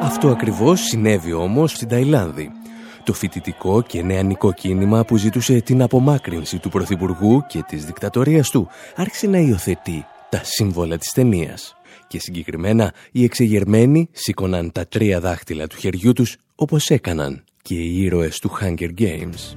Αυτό 0.02 0.28
ακριβώς 0.28 0.80
συνέβη 0.80 1.32
όμως 1.32 1.70
στην 1.70 1.88
Ταϊλάνδη. 1.88 2.50
Το 3.04 3.12
φοιτητικό 3.12 3.82
και 3.82 4.02
νεανικό 4.02 4.52
κίνημα 4.52 5.04
που 5.04 5.16
ζητούσε 5.16 5.60
την 5.60 5.82
απομάκρυνση 5.82 6.58
του 6.58 6.68
Πρωθυπουργού 6.68 7.44
και 7.48 7.62
της 7.68 7.84
δικτατορίας 7.84 8.50
του 8.50 8.68
άρχισε 8.96 9.26
να 9.26 9.38
υιοθετεί 9.38 10.06
τα 10.28 10.40
σύμβολα 10.42 10.98
της 10.98 11.10
ταινίας. 11.10 11.76
Και 12.14 12.20
συγκεκριμένα 12.20 12.94
οι 13.12 13.24
εξεγερμένοι 13.24 14.08
σήκωναν 14.12 14.72
τα 14.72 14.86
τρία 14.86 15.20
δάχτυλα 15.20 15.66
του 15.66 15.76
χεριού 15.76 16.12
τους 16.12 16.36
όπως 16.54 16.90
έκαναν 16.90 17.44
και 17.68 17.74
οι 17.74 18.02
ήρωες 18.02 18.38
του 18.38 18.50
Hunger 18.60 18.90
Games. 18.98 19.56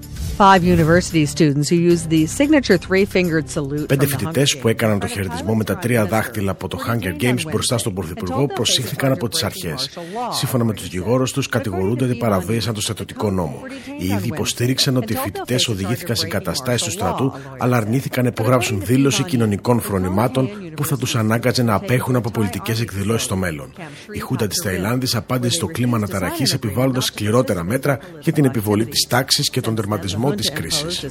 Πέντε 3.87 4.05
φοιτητές 4.05 4.57
που 4.57 4.67
έκαναν 4.67 4.99
το 4.99 5.07
χαιρετισμό 5.07 5.55
με 5.55 5.63
τα 5.63 5.77
τρία 5.77 6.05
δάχτυλα 6.05 6.51
από 6.51 6.67
το 6.67 6.77
Hunger 6.87 7.23
Games 7.23 7.41
μπροστά 7.51 7.77
στον 7.77 7.93
Πρωθυπουργό 7.93 8.47
προσήχθηκαν 8.47 9.11
από 9.11 9.29
τις 9.29 9.43
αρχές. 9.43 9.89
Σύμφωνα 10.31 10.63
με 10.63 10.73
τους 10.73 10.83
δικηγόρους 10.83 11.31
τους, 11.31 11.47
κατηγορούνται 11.49 12.03
ότι 12.05 12.15
παραβίασαν 12.15 12.73
το 12.73 12.81
στρατιωτικό 12.81 13.31
νόμο. 13.31 13.61
Οι 13.99 14.05
ίδιοι 14.05 14.27
υποστήριξαν 14.27 14.97
ότι 14.97 15.13
οι 15.13 15.15
φοιτητές 15.15 15.67
οδηγήθηκαν 15.67 16.15
σε 16.15 16.27
καταστάσεις 16.27 16.83
του 16.83 16.91
στρατού, 16.91 17.33
αλλά 17.57 17.77
αρνήθηκαν 17.77 18.23
να 18.23 18.29
υπογράψουν 18.29 18.81
δήλωση 18.85 19.23
κοινωνικών 19.23 19.81
φρονημάτων 19.81 20.49
που 20.75 20.85
θα 20.85 20.97
τους 20.97 21.15
ανάγκαζε 21.15 21.63
να 21.63 21.73
απέχουν 21.73 22.15
από 22.15 22.31
πολιτικές 22.31 22.81
εκδηλώσεις 22.81 23.23
στο 23.23 23.35
μέλλον. 23.35 23.73
Η 24.11 24.19
Χούτα 24.19 24.47
της 24.47 24.61
Ταϊλάνδης 24.61 25.15
απάντησε 25.15 25.55
στο 25.55 25.65
κλίμα 25.65 25.97
αναταραχής 25.97 26.53
επιβάλλοντας 26.53 27.05
σκληρότερα 27.05 27.63
μέτρα 27.63 27.96
για 28.19 28.33
την 28.33 28.45
επιβολή 28.45 28.85
της 28.85 29.07
τάξης 29.09 29.49
και 29.49 29.61
τον 29.61 29.75
τερματισμό 29.75 30.31
της 30.31 30.51
κρίσης. 30.51 31.05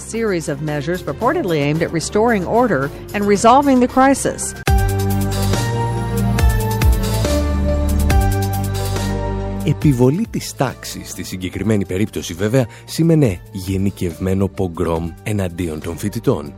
Επιβολή 9.64 10.26
της 10.30 10.54
τάξης 10.56 11.10
στη 11.10 11.22
συγκεκριμένη 11.22 11.86
περίπτωση 11.86 12.34
βέβαια 12.34 12.66
σήμαινε 12.84 13.40
γενικευμένο 13.52 14.48
πογκρόμ 14.48 15.10
εναντίον 15.22 15.80
των 15.80 15.98
φοιτητών. 15.98 16.54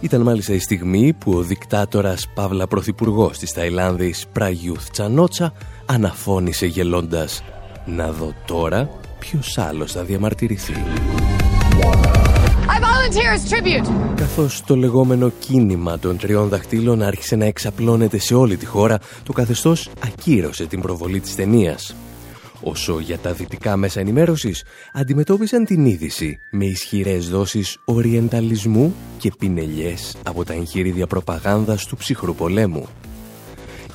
Ήταν 0.00 0.20
μάλιστα 0.20 0.54
η 0.54 0.58
στιγμή 0.58 1.12
που 1.12 1.32
ο 1.32 1.42
δικτάτορας 1.42 2.28
Παύλα 2.34 2.66
Πρωθυπουργός 2.66 3.38
της 3.38 3.52
Ταϊλάνδης 3.52 4.26
Πραγιούθ 4.32 4.90
Τσανότσα 4.90 5.52
αναφώνησε 5.86 6.66
γελώντας 6.66 7.42
«Να 7.86 8.12
δω 8.12 8.34
τώρα 8.46 8.90
ποιος 9.18 9.58
άλλος 9.58 9.92
θα 9.92 10.04
διαμαρτυρηθεί. 10.04 10.72
Καθώς 14.14 14.62
το 14.66 14.76
λεγόμενο 14.76 15.32
κίνημα 15.38 15.98
των 15.98 16.18
τριών 16.18 16.48
δαχτύλων 16.48 17.02
άρχισε 17.02 17.36
να 17.36 17.44
εξαπλώνεται 17.44 18.18
σε 18.18 18.34
όλη 18.34 18.56
τη 18.56 18.66
χώρα, 18.66 18.98
το 19.22 19.32
καθεστώς 19.32 19.90
ακύρωσε 20.04 20.66
την 20.66 20.80
προβολή 20.80 21.20
της 21.20 21.34
ταινίας. 21.34 21.96
Όσο 22.62 22.98
για 22.98 23.18
τα 23.18 23.32
δυτικά 23.32 23.76
μέσα 23.76 24.00
ενημέρωσης, 24.00 24.64
αντιμετώπισαν 24.92 25.64
την 25.64 25.86
είδηση 25.86 26.38
με 26.50 26.64
ισχυρές 26.64 27.28
δόσεις 27.28 27.78
οριενταλισμού 27.84 28.94
και 29.18 29.32
πινελιές 29.38 30.16
από 30.22 30.44
τα 30.44 30.52
εγχείριδια 30.52 31.06
προπαγάνδας 31.06 31.86
του 31.86 31.96
ψυχρού 31.96 32.34
πολέμου 32.34 32.88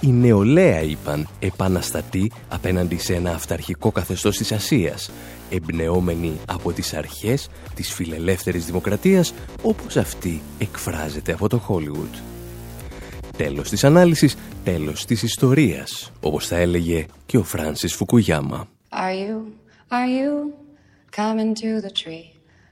η 0.01 0.07
νεολαία 0.07 0.81
είπαν 0.81 1.27
επαναστατή 1.39 2.31
απέναντι 2.49 2.97
σε 2.97 3.15
ένα 3.15 3.31
αυταρχικό 3.31 3.91
καθεστώς 3.91 4.37
της 4.37 4.51
Ασίας, 4.51 5.11
εμπνεόμενοι 5.49 6.39
από 6.47 6.71
τις 6.71 6.93
αρχές 6.93 7.49
της 7.75 7.93
φιλελεύθερης 7.93 8.65
δημοκρατίας 8.65 9.33
όπως 9.61 9.97
αυτή 9.97 10.41
εκφράζεται 10.59 11.33
από 11.33 11.47
το 11.47 11.57
Χόλιγουτ. 11.57 12.15
Τέλος 13.37 13.69
της 13.69 13.83
ανάλυσης, 13.83 14.35
τέλος 14.63 15.05
της 15.05 15.23
ιστορίας, 15.23 16.11
όπως 16.21 16.47
θα 16.47 16.55
έλεγε 16.55 17.05
και 17.25 17.37
ο 17.37 17.43
Φράνσις 17.43 17.93
Φουκουγιάμα. 17.95 18.67
Are 18.91 19.13
you, 19.13 19.35
are 19.89 20.09
you 20.17 20.53
coming 21.15 21.53
to 21.53 21.81
the 21.85 21.91
tree? 22.03 22.27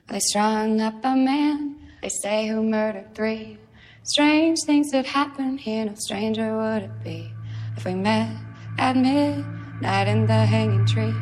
They 0.09 0.21
strung 0.31 0.79
up 0.87 0.99
a 1.03 1.15
man, 1.29 1.57
they 2.01 2.11
say 2.23 2.37
who 2.49 2.61
murdered 2.75 3.09
three. 3.13 3.66
Strange 4.07 4.61
things 4.61 4.89
that 4.91 5.05
happen 5.05 5.57
here, 5.57 5.83
no 5.83 5.93
stranger 5.95 6.55
would 6.55 6.83
it 6.83 7.03
be 7.03 7.29
if 7.75 7.83
we 7.83 7.93
met 7.93 8.33
at 8.77 8.95
midnight 8.95 10.07
in 10.07 10.25
the 10.25 10.45
hanging 10.45 10.85
tree. 10.85 11.13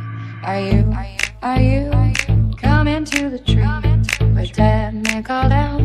Are 0.43 0.59
you, 0.59 0.93
are 1.41 1.59
you, 1.59 1.89
coming 2.57 3.03
to 3.03 3.29
the 3.31 3.39
tree 3.39 4.33
where 4.36 4.45
dead 4.45 4.93
man 5.03 5.23
called 5.23 5.51
out 5.51 5.81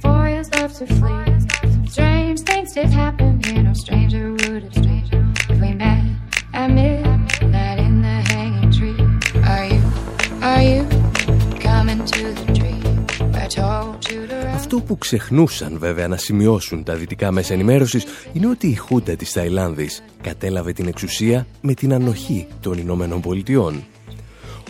for 0.00 0.28
his 0.28 0.50
love 0.54 0.72
to 0.78 0.86
flee? 0.86 1.86
Strange 1.86 2.40
things 2.40 2.72
did 2.72 2.86
happen 2.86 3.44
here, 3.44 3.62
no 3.62 3.74
stranger 3.74 4.32
would 4.32 4.64
it 4.64 4.74
be 4.82 5.04
if 5.52 5.60
we 5.60 5.74
met 5.74 6.02
at 6.54 6.70
midnight 6.70 7.09
Αυτό 14.80 14.92
που 14.92 14.98
ξεχνούσαν 14.98 15.78
βέβαια 15.78 16.08
να 16.08 16.16
σημειώσουν 16.16 16.84
τα 16.84 16.94
δυτικά 16.94 17.32
μέσα 17.32 17.54
ενημέρωσης 17.54 18.04
είναι 18.32 18.46
ότι 18.46 18.66
η 18.66 18.74
Χούντα 18.74 19.16
της 19.16 19.32
Ταϊλάνδης 19.32 20.02
κατέλαβε 20.20 20.72
την 20.72 20.86
εξουσία 20.86 21.46
με 21.60 21.74
την 21.74 21.92
ανοχή 21.92 22.46
των 22.60 22.78
Ηνωμένων 22.78 23.20
Πολιτειών. 23.20 23.84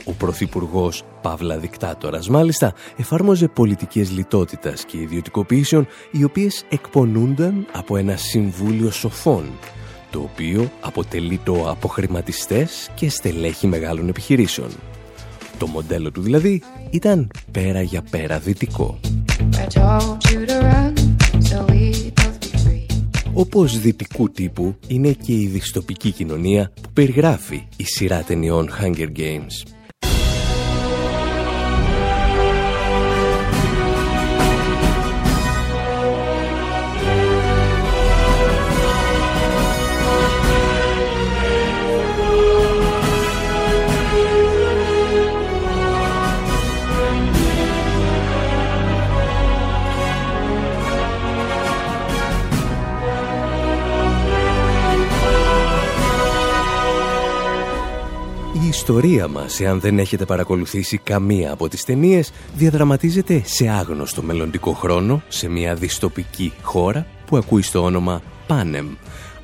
Ο 0.04 0.12
Πρωθυπουργός 0.12 1.02
Παύλα 1.22 1.58
Δικτάτορας 1.58 2.28
μάλιστα 2.28 2.74
εφάρμοζε 2.96 3.48
πολιτικές 3.48 4.10
λιτότητας 4.10 4.84
και 4.84 4.98
ιδιωτικοποιήσεων 4.98 5.86
οι 6.10 6.24
οποίες 6.24 6.64
εκπονούνταν 6.68 7.66
από 7.72 7.96
ένα 7.96 8.16
συμβούλιο 8.16 8.90
σοφών 8.90 9.44
το 10.10 10.20
οποίο 10.20 10.70
αποτελεί 10.80 11.40
το 11.44 11.70
από 11.70 11.88
χρηματιστές 11.88 12.90
και 12.94 13.08
στελέχη 13.08 13.66
μεγάλων 13.66 14.08
επιχειρήσεων. 14.08 14.70
Το 15.58 15.66
μοντέλο 15.66 16.10
του 16.10 16.20
δηλαδή 16.20 16.62
ήταν 16.90 17.30
πέρα 17.52 17.82
για 17.82 18.02
πέρα 18.10 18.38
δυτικό. 18.38 18.98
Όπως 23.32 23.80
δυτικού 23.80 24.30
τύπου 24.30 24.74
είναι 24.86 25.12
και 25.12 25.32
η 25.32 25.46
δυστοπική 25.46 26.10
κοινωνία 26.10 26.70
που 26.82 26.90
περιγράφει 26.92 27.66
η 27.76 27.84
σειρά 27.84 28.22
ταινιών 28.22 28.70
Hunger 28.80 29.08
Games. 29.16 29.79
Ιστορία 59.20 59.40
μας, 59.40 59.60
εάν 59.60 59.80
δεν 59.80 59.98
έχετε 59.98 60.24
παρακολουθήσει 60.24 60.98
καμία 60.98 61.52
από 61.52 61.68
τις 61.68 61.84
ταινίες, 61.84 62.32
διαδραματίζεται 62.54 63.42
σε 63.44 63.68
άγνωστο 63.68 64.22
μελλοντικό 64.22 64.72
χρόνο, 64.72 65.22
σε 65.28 65.48
μια 65.48 65.74
διστοπική 65.74 66.52
χώρα 66.62 67.06
που 67.26 67.36
ακούει 67.36 67.62
στο 67.62 67.82
όνομα 67.82 68.22
Panem, 68.48 68.86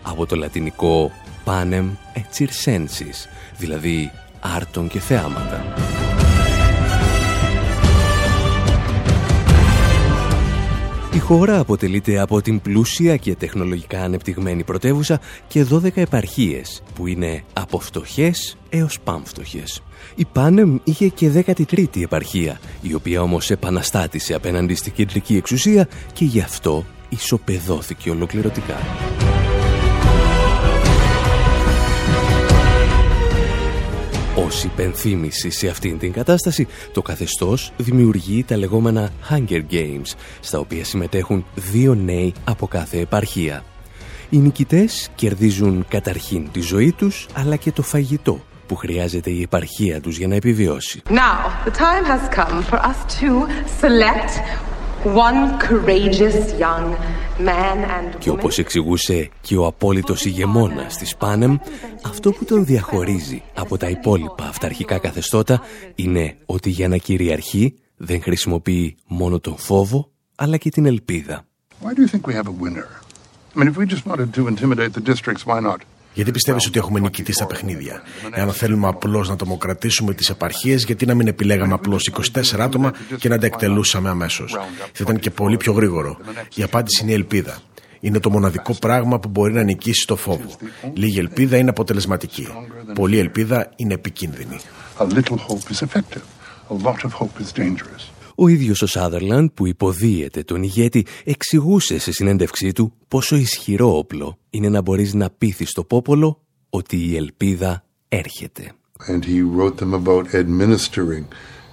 από 0.03 0.27
το 0.27 0.37
λατινικό 0.37 1.11
Panem 1.45 1.85
et 2.15 2.39
circensis, 2.39 3.29
δηλαδή 3.59 4.11
άρτων 4.41 4.89
και 4.89 4.99
θεάματα. 4.99 5.65
Η 11.17 11.19
χώρα 11.19 11.59
αποτελείται 11.59 12.19
από 12.19 12.43
την 12.43 12.61
πλούσια 12.61 13.17
και 13.17 13.35
τεχνολογικά 13.35 14.03
ανεπτυγμένη 14.03 14.65
πρωτεύουσα 14.65 15.21
και 15.49 15.67
12 15.71 15.97
επαρχίες 15.97 16.83
που 16.95 17.07
είναι 17.07 17.45
από 17.53 17.81
φτωχές 17.81 18.57
έως 18.69 19.01
πάμφτωχες. 19.01 19.83
Η 20.15 20.25
Πάνεμ 20.33 20.79
είχε 20.85 21.09
και 21.09 21.45
13η 21.47 22.03
επαρχία, 22.03 22.61
η 22.81 22.95
οποία 22.95 23.23
όμως 23.23 23.51
επαναστάτησε 23.51 24.35
απέναντι 24.35 24.75
στην 24.75 24.93
κεντρική 24.93 25.37
εξουσία 25.37 25.89
και 26.13 26.25
γι' 26.25 26.41
αυτό 26.41 26.85
ισοπεδώθηκε 27.09 28.11
ολοκληρωτικά. 28.11 28.77
Ως 34.45 34.65
υπενθύμηση 34.65 35.51
σε 35.51 35.69
αυτήν 35.69 35.99
την 35.99 36.13
κατάσταση, 36.13 36.67
το 36.93 37.03
καθεστώς 37.03 37.73
δημιουργεί 37.77 38.45
τα 38.45 38.57
λεγόμενα 38.57 39.11
Hunger 39.31 39.63
Games, 39.71 40.15
στα 40.41 40.59
οποία 40.59 40.85
συμμετέχουν 40.85 41.47
δύο 41.55 41.95
νέοι 41.95 42.35
από 42.45 42.67
κάθε 42.67 42.99
επαρχία. 42.99 43.65
Οι 44.31 44.37
νικητές 44.37 45.09
κερδίζουν 45.15 45.85
καταρχήν 45.89 46.51
τη 46.53 46.61
ζωή 46.61 46.93
τους, 46.93 47.27
αλλά 47.35 47.57
και 47.57 47.73
το 47.73 47.83
φαγητό 47.83 48.41
που 48.67 48.77
χρειάζεται 48.77 49.31
η 49.31 49.43
επαρχία 49.43 50.01
τους 50.01 50.19
για 50.19 50.29
να 50.29 50.35
επιβιώσει. 50.35 51.03
Now, 51.09 51.69
the 51.69 51.71
time 51.71 52.05
has 52.05 52.29
come 52.39 52.63
for 52.63 52.79
us 52.91 52.99
to 53.21 53.29
select 53.81 54.31
one 55.29 55.59
courageous 55.59 56.53
young 56.59 56.87
man 56.91 57.03
and 57.03 57.16
Και 58.19 58.31
όπως 58.31 58.59
εξηγούσε 58.59 59.29
και 59.41 59.57
ο 59.57 59.67
απόλυτος 59.67 60.25
ηγεμόνας 60.25 60.97
της 60.97 61.17
Πάνεμ, 61.17 61.57
αυτό 62.03 62.31
που 62.31 62.45
τον 62.45 62.65
διαχωρίζει 62.65 63.43
από 63.55 63.77
τα 63.77 63.89
υπόλοιπα 63.89 64.45
αυταρχικά 64.45 64.99
καθεστώτα 64.99 65.61
είναι 65.95 66.37
ότι 66.47 66.71
για 66.71 66.89
να 66.89 66.97
κυριαρχεί 66.97 67.75
δεν 67.97 68.23
χρησιμοποιεί 68.23 68.97
μόνο 69.07 69.41
τον 69.41 69.57
φόβο, 69.57 70.11
αλλά 70.35 70.57
και 70.57 70.71
την 70.71 70.87
ελπίδα. 70.87 71.45
Why 71.83 71.93
do 71.93 72.01
you 72.01 72.09
think 72.09 72.27
we 72.27 72.35
have 72.35 72.49
a 72.49 72.57
winner? 72.65 72.89
I 73.55 73.59
mean, 73.59 73.69
if 73.69 73.77
we 73.77 73.87
just 73.87 74.07
wanted 74.07 74.29
to 74.35 74.49
intimidate 74.49 74.93
the 74.93 75.05
districts, 75.13 75.43
why 75.47 75.61
not? 75.61 75.81
Γιατί 76.17 76.31
πιστεύεις 76.31 76.67
ότι 76.67 76.79
έχουμε 76.79 77.01
νικητή 77.01 77.33
στα 77.33 77.47
παιχνίδια; 77.47 78.03
Εάν 78.33 78.53
θέλουμε 78.53 78.89
απλώς 78.89 79.29
να 79.29 79.37
τομοκρατήσουμε 79.37 80.15
τις 80.15 80.31
επαρχίες, 80.31 80.85
γιατί 80.85 81.07
να 81.07 81.15
μην 81.15 81.27
επιλέγαμε 81.27 81.75
απλώς 81.75 82.11
24 82.33 82.61
άτομα 82.61 82.93
και 83.19 83.29
να 83.29 83.39
τα 83.39 83.47
εκτελούσαμε 83.47 84.09
αμέσως; 84.09 84.57
Θα 84.93 85.01
ήταν 85.01 85.19
και 85.19 85.31
πολύ 85.31 85.57
πιο 85.57 85.73
γρήγορο. 85.73 86.17
Η 86.55 86.63
απάντηση 86.63 87.03
είναι 87.03 87.11
η 87.11 87.15
ελπίδα. 87.15 87.59
Είναι 88.01 88.21
το 88.21 88.31
μοναδικό 88.31 88.75
πράγμα 88.75 89.19
που 89.19 89.29
μπορεί 89.29 89.53
να 89.53 89.63
νικήσει 89.63 90.07
το 90.07 90.17
φόβο. 90.17 90.51
Λίγη 90.95 91.19
ελπίδα 91.19 91.57
είναι 91.57 91.71
αποτελεσματική. 91.71 92.49
Πολλή 92.95 93.19
ελπίδα 93.19 93.71
είναι 93.77 93.95
επικίνδυνη. 93.95 94.59
A 94.99 95.05
little 95.05 95.39
hope 95.49 95.73
is 95.73 95.87
effective. 95.87 96.25
A 96.69 96.75
lot 96.87 97.01
of 97.05 97.13
hope 97.21 97.41
is 97.41 97.53
dangerous. 97.63 98.16
Ο 98.39 98.49
ίδιος 98.49 98.83
ο 98.83 98.87
Σάδερλαντ 98.87 99.49
που 99.55 99.67
υποδίεται 99.67 100.43
τον 100.43 100.63
ηγέτη 100.63 101.07
εξηγούσε 101.25 101.99
σε 101.99 102.13
συνέντευξή 102.13 102.73
του 102.73 102.93
πόσο 103.09 103.37
ισχυρό 103.37 103.99
όπλο 103.99 104.39
είναι 104.51 104.69
να 104.69 104.81
μπορείς 104.81 105.15
να 105.15 105.31
πείθεις 105.31 105.73
το 105.73 105.85
πόπολο 105.85 106.41
ότι 106.71 106.97
η 106.97 107.17
ελπίδα 107.17 107.85
έρχεται. 108.09 108.73
And 109.09 109.25
he 109.25 109.43
wrote 109.43 109.77
them 109.77 109.95
about 109.95 110.25
administering 110.35 111.25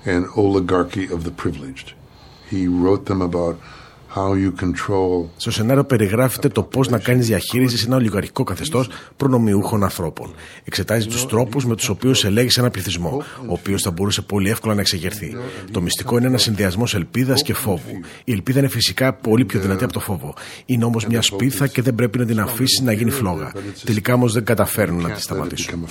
an 0.06 0.24
oligarchy 0.36 1.06
of 1.16 1.24
the 1.24 1.32
privileged. 1.44 1.88
He 2.50 2.68
wrote 2.68 3.06
them 3.06 3.22
about 3.22 3.56
how 3.58 3.62
you 3.62 3.64
control 3.64 3.83
Στο 5.38 5.52
σενάριο 5.52 5.84
περιγράφεται 5.84 6.48
το 6.48 6.64
πώς 6.64 6.90
να 6.90 7.00
κάνεις 7.00 7.28
διαχείρισης 7.28 7.80
σε 7.80 7.86
ένα 7.86 7.96
ολιγαρχικό 7.96 8.44
καθεστώς 8.44 8.90
προνομιούχων 9.18 9.84
ανθρώπων. 9.84 10.34
Εξετάζει 10.64 11.08
τους 11.08 11.26
τρόπους 11.26 11.66
με 11.66 11.76
τους 11.76 11.90
οποίους 11.90 12.26
ελέγει 12.26 12.50
ένα 12.58 12.70
πληθυσμό, 12.70 13.24
ο 13.48 13.54
οποίος 13.54 13.82
θα 13.82 13.92
μπορούσε 13.92 14.22
πολύ 14.22 14.50
εύκολα 14.50 14.74
να 14.74 14.82
εξεγερθεί. 14.82 15.36
Το 15.72 15.82
μυστικό 15.82 16.18
είναι 16.18 16.28
ένας 16.28 16.42
συνδυασμός 16.42 16.96
ελπίδας 16.96 17.42
και 17.42 17.54
φόβου. 17.54 18.00
Η 18.24 18.32
ελπίδα 18.32 18.60
είναι 18.60 18.68
φυσικά 18.68 19.14
πολύ 19.14 19.46
πιο 19.46 19.60
δυνατή 19.60 19.84
από 19.84 19.94
το 19.94 20.00
φόβο. 20.00 20.34
Είναι 20.66 20.86
όμως 20.86 21.06
μια 21.06 21.22
σπίθα 21.22 21.68
και 21.68 21.82
δεν 21.82 21.96
πρέπει 21.96 22.18
να 22.18 22.26
την 22.26 22.40
αφήσεις 22.40 22.82
να 22.82 22.92
γίνει 22.92 23.12
φλόγα. 23.12 23.52
Τελικά 23.84 24.14
όμως 24.14 24.34
δεν 24.34 24.44
καταφέρνουν 24.44 25.02
να 25.02 25.10
τη 25.10 25.22
σταματήσουν. 25.22 25.86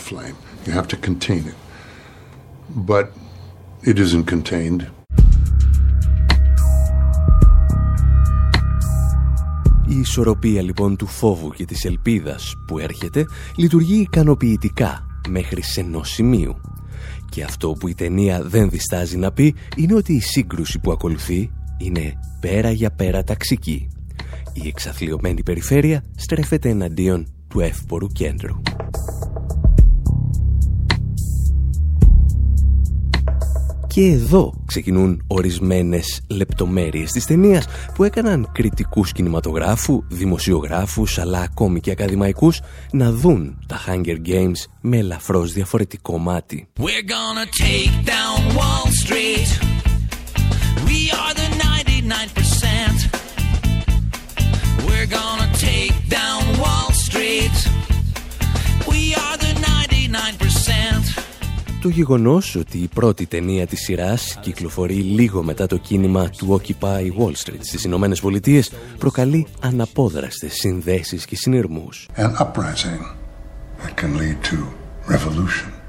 Η 9.93 9.99
ισορροπία 9.99 10.63
λοιπόν 10.63 10.97
του 10.97 11.07
φόβου 11.07 11.51
και 11.51 11.65
της 11.65 11.85
ελπίδας 11.85 12.55
που 12.67 12.79
έρχεται 12.79 13.27
λειτουργεί 13.57 14.01
ικανοποιητικά 14.01 15.07
μέχρι 15.29 15.63
σε 15.63 15.81
ενός 15.81 16.09
σημείου. 16.09 16.61
Και 17.29 17.43
αυτό 17.43 17.73
που 17.73 17.89
η 17.89 17.95
ταινία 17.95 18.43
δεν 18.43 18.71
διστάζει 18.71 19.17
να 19.17 19.33
πει 19.33 19.55
είναι 19.77 19.95
ότι 19.95 20.13
η 20.13 20.21
σύγκρουση 20.21 20.79
που 20.79 20.93
ακολουθεί 20.93 21.51
είναι 21.79 22.13
πέρα 22.41 22.71
για 22.71 22.91
πέρα 22.91 23.25
ταξική. 23.25 23.89
Η 24.53 24.69
εξαθλειωμένη 24.69 25.43
περιφέρεια 25.43 26.05
στρέφεται 26.17 26.69
εναντίον 26.69 27.27
του 27.49 27.61
εύπορου 27.61 28.07
κέντρου. 28.07 28.61
Και 33.93 34.07
εδώ 34.07 34.55
ξεκινούν 34.67 35.25
ορισμένες 35.27 36.21
λεπτομέρειες 36.29 37.11
της 37.11 37.25
ταινίας 37.25 37.65
που 37.95 38.05
έκαναν 38.05 38.51
κριτικούς 38.53 39.13
κινηματογράφου, 39.13 40.05
δημοσιογράφους 40.09 41.19
αλλά 41.19 41.41
ακόμη 41.41 41.81
και 41.81 41.91
ακαδημαϊκούς 41.91 42.61
να 42.91 43.13
δουν 43.13 43.59
τα 43.67 43.81
Hunger 43.87 44.17
Games 44.29 44.69
με 44.81 44.97
ελαφρώς 44.97 45.53
διαφορετικό 45.53 46.19
μάτι. 46.19 46.69
We're 46.79 46.83
gonna 46.83 47.47
take 47.65 47.95
down 48.15 48.57
Wall 48.57 48.87
Street. 49.05 49.49
We 50.89 51.01
are 51.21 51.35
the 51.41 51.49
99%. 51.63 52.99
We're 54.87 55.11
gonna 55.19 55.51
take 55.71 55.95
down 56.19 56.41
Wall 56.63 56.91
Street. 57.07 57.57
We 58.91 59.03
are 59.25 59.37
the 59.45 59.53
99%. 59.61 60.52
Το 61.83 61.89
γεγονός 61.89 62.55
ότι 62.57 62.79
η 62.79 62.89
πρώτη 62.95 63.27
ταινία 63.27 63.67
της 63.67 63.81
σειράς 63.81 64.39
κυκλοφορεί 64.41 64.95
λίγο 64.95 65.43
μετά 65.43 65.67
το 65.67 65.77
κίνημα 65.77 66.31
του 66.31 66.61
Occupy 66.61 67.11
Wall 67.19 67.33
Street 67.45 67.61
στις 67.61 67.85
Ηνωμένες 67.85 68.21
Πολιτείες 68.21 68.73
προκαλεί 68.99 69.47
αναπόδραστες 69.61 70.53
συνδέσεις 70.53 71.25
και 71.25 71.37
συνειρμούς. 71.37 72.09
An 72.17 72.37
uprising 72.37 73.03
that 73.83 73.97
can 73.97 74.17
lead 74.17 74.37
to 74.51 74.57
revolution. 75.09 75.82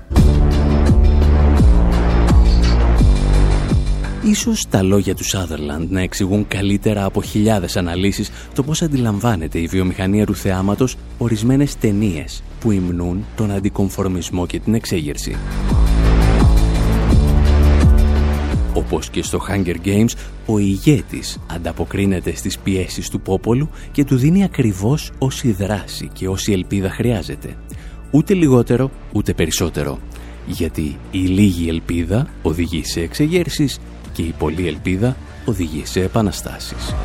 Ίσως 4.26 4.68
τα 4.70 4.84
λόγια 4.84 5.16
του 5.16 5.24
Σάδερλαντ 5.24 5.92
να 5.92 6.02
εξηγούν 6.02 6.48
καλύτερα 6.48 7.06
από 7.06 7.22
χιλιάδες 7.22 7.78
αναλύσεις 7.78 8.32
το 8.56 8.64
πώς 8.64 8.82
αντιλαμβάνεται 8.82 9.60
η 9.60 9.68
βιομηχανία 9.68 10.26
του 10.26 10.36
θεάματος 10.36 10.96
ορισμένες 11.18 11.78
ταινίες 11.78 12.44
που 12.60 12.72
υμνούν 12.72 13.26
τον 13.36 13.52
αντικομφορμισμό 13.52 14.46
και 14.46 14.60
την 14.60 14.74
εξέγερση. 14.74 15.36
Όπως 18.74 19.10
και 19.10 19.24
στο 19.24 19.40
Hunger 19.50 19.76
Games, 19.86 20.12
ο 20.46 20.58
ηγέτης 20.58 21.40
ανταποκρίνεται 21.52 22.36
στις 22.36 22.60
πιέσεις 22.60 23.10
του 23.10 23.22
πόπολου 23.22 23.70
και 23.92 24.04
του 24.04 24.16
δίνει 24.16 24.44
ακριβώς 24.44 25.12
όση 25.18 25.52
δράση 25.52 26.10
και 26.14 26.28
όση 26.28 26.52
ελπίδα 26.52 26.90
χρειάζεται. 26.90 27.58
Ούτε 28.12 28.34
λιγότερο, 28.34 28.92
ούτε 29.14 29.34
περισσότερο. 29.34 30.00
Γιατί 30.46 30.98
η 31.12 31.18
λίγη 31.20 31.70
ελπίδα 31.70 32.28
οδηγεί 32.42 32.86
σε 32.86 33.02
εξεγέρσεις 33.02 33.80
και 34.14 34.22
η 34.22 34.34
πολλή 34.38 34.68
ελπίδα 34.68 35.16
οδηγεί 35.46 35.86
σε 35.86 36.02
επαναστάσεις. 36.02 36.96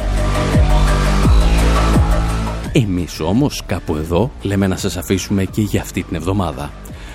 Εμείς 2.73 3.21
όμως 3.21 3.63
κάπου 3.67 3.97
εδώ 3.97 4.31
λέμε 4.43 4.67
να 4.67 4.77
σας 4.77 4.97
αφήσουμε 4.97 5.45
και 5.45 5.63
για 5.63 5.81
αυτή 5.81 6.03
την 6.03 6.17
εβδομάδα. 6.17 6.71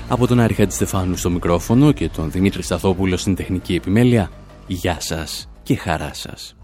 Από 0.07 0.27
τον 0.27 0.39
Άρη 0.39 0.53
Χατζηστεφάνου 0.53 1.15
στο 1.15 1.29
μικρόφωνο 1.29 1.91
και 1.91 2.09
τον 2.09 2.31
Δημήτρη 2.31 2.63
Σταθόπουλο 2.63 3.17
στην 3.17 3.35
τεχνική 3.35 3.75
επιμέλεια, 3.75 4.31
γεια 4.67 4.97
σας 4.99 5.49
και 5.63 5.75
χαρά 5.75 6.13
σας. 6.13 6.55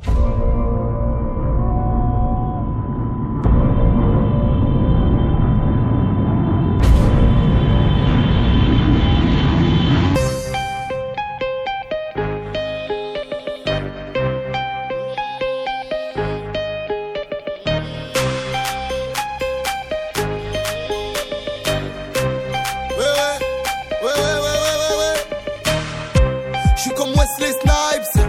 Je 26.79 26.83
suis 26.83 26.93
comme 26.93 27.09
Wesley 27.09 27.51
Snipes. 27.59 28.25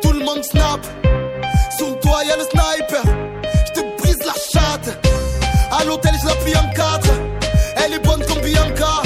Tout 0.00 0.12
le 0.12 0.24
monde 0.24 0.42
snap. 0.42 0.80
Sur 1.76 2.00
toi, 2.00 2.24
y'a 2.24 2.36
le 2.38 2.44
sniper. 2.44 3.02
Je 3.66 3.72
te 3.72 4.02
brise 4.02 4.16
la 4.24 4.32
chatte. 4.32 5.04
À 5.70 5.84
l'hôtel, 5.84 6.12
je 6.18 6.28
la 6.28 6.60
en 6.60 6.70
quatre. 6.70 7.10
Elle 7.76 7.92
est 7.92 7.98
bonne 7.98 8.24
comme 8.24 8.40
Bianca. 8.40 9.02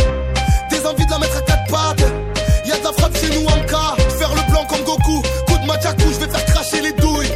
Des 0.71 0.87
envies 0.87 1.05
de 1.05 1.11
la 1.11 1.19
mettre 1.19 1.39
à 1.39 1.41
quatre 1.41 1.71
pattes. 1.73 2.05
Y'a 2.65 2.79
de 2.79 2.85
la 2.85 2.93
frappe 2.93 3.17
chez 3.17 3.31
nous 3.31 3.45
en 3.47 3.67
cas. 3.67 3.97
Faire 4.17 4.33
le 4.33 4.53
blanc 4.53 4.65
comme 4.69 4.85
Goku. 4.85 5.23
Coup 5.49 5.59
de 5.59 5.67
machakou, 5.67 6.13
je 6.13 6.25
vais 6.25 6.31
faire 6.31 6.45
cracher 6.45 6.83
les 6.83 6.93
douilles. 6.93 7.33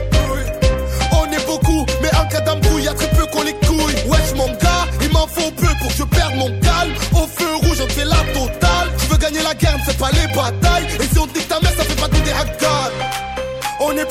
On 1.10 1.24
est 1.32 1.44
beaucoup, 1.44 1.84
mais 2.02 2.14
en 2.14 2.28
cas 2.28 2.42
d'embrouille, 2.42 2.84
y'a 2.84 2.94
très 2.94 3.10
peu 3.10 3.26
qu'on 3.26 3.42
les 3.42 3.54
couilles. 3.66 3.96
Wesh, 4.06 4.32
mon 4.36 4.46
gars, 4.46 4.86
il 5.02 5.10
m'en 5.10 5.26
faut 5.26 5.50
peu 5.50 5.74
pour 5.80 5.88
que 5.88 5.96
je 5.98 6.04
perde 6.04 6.36
mon 6.36 6.50
calme. 6.60 6.94
Au 7.14 7.26
feu 7.26 7.52
rouge, 7.56 7.80
on 7.82 7.88
fait 7.88 8.04
la 8.04 8.22
totale. 8.32 8.92
Tu 9.00 9.06
veux 9.08 9.18
gagner 9.18 9.42
la 9.42 9.54
guerre, 9.54 9.76
ne 9.76 9.92
pas 9.94 10.10
les 10.12 10.32
batailles. 10.32 10.65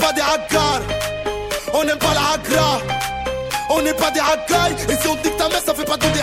Pas 0.06 0.14
des 0.14 0.22
hackers. 0.22 0.82
On 1.74 1.84
n'aime 1.84 1.98
pas 1.98 2.14
la 2.14 2.34
hackra. 2.34 2.80
On 3.70 3.82
n'est 3.82 3.94
pas 3.94 4.12
des 4.12 4.20
racailles. 4.20 4.76
Et 4.90 4.96
si 5.02 5.08
on 5.08 5.16
dit 5.16 5.32
que 5.32 5.38
ta 5.38 5.50
mère, 5.50 5.64
ça 5.66 5.74
fait 5.74 5.86
pas 5.86 5.98
tout 5.98 6.15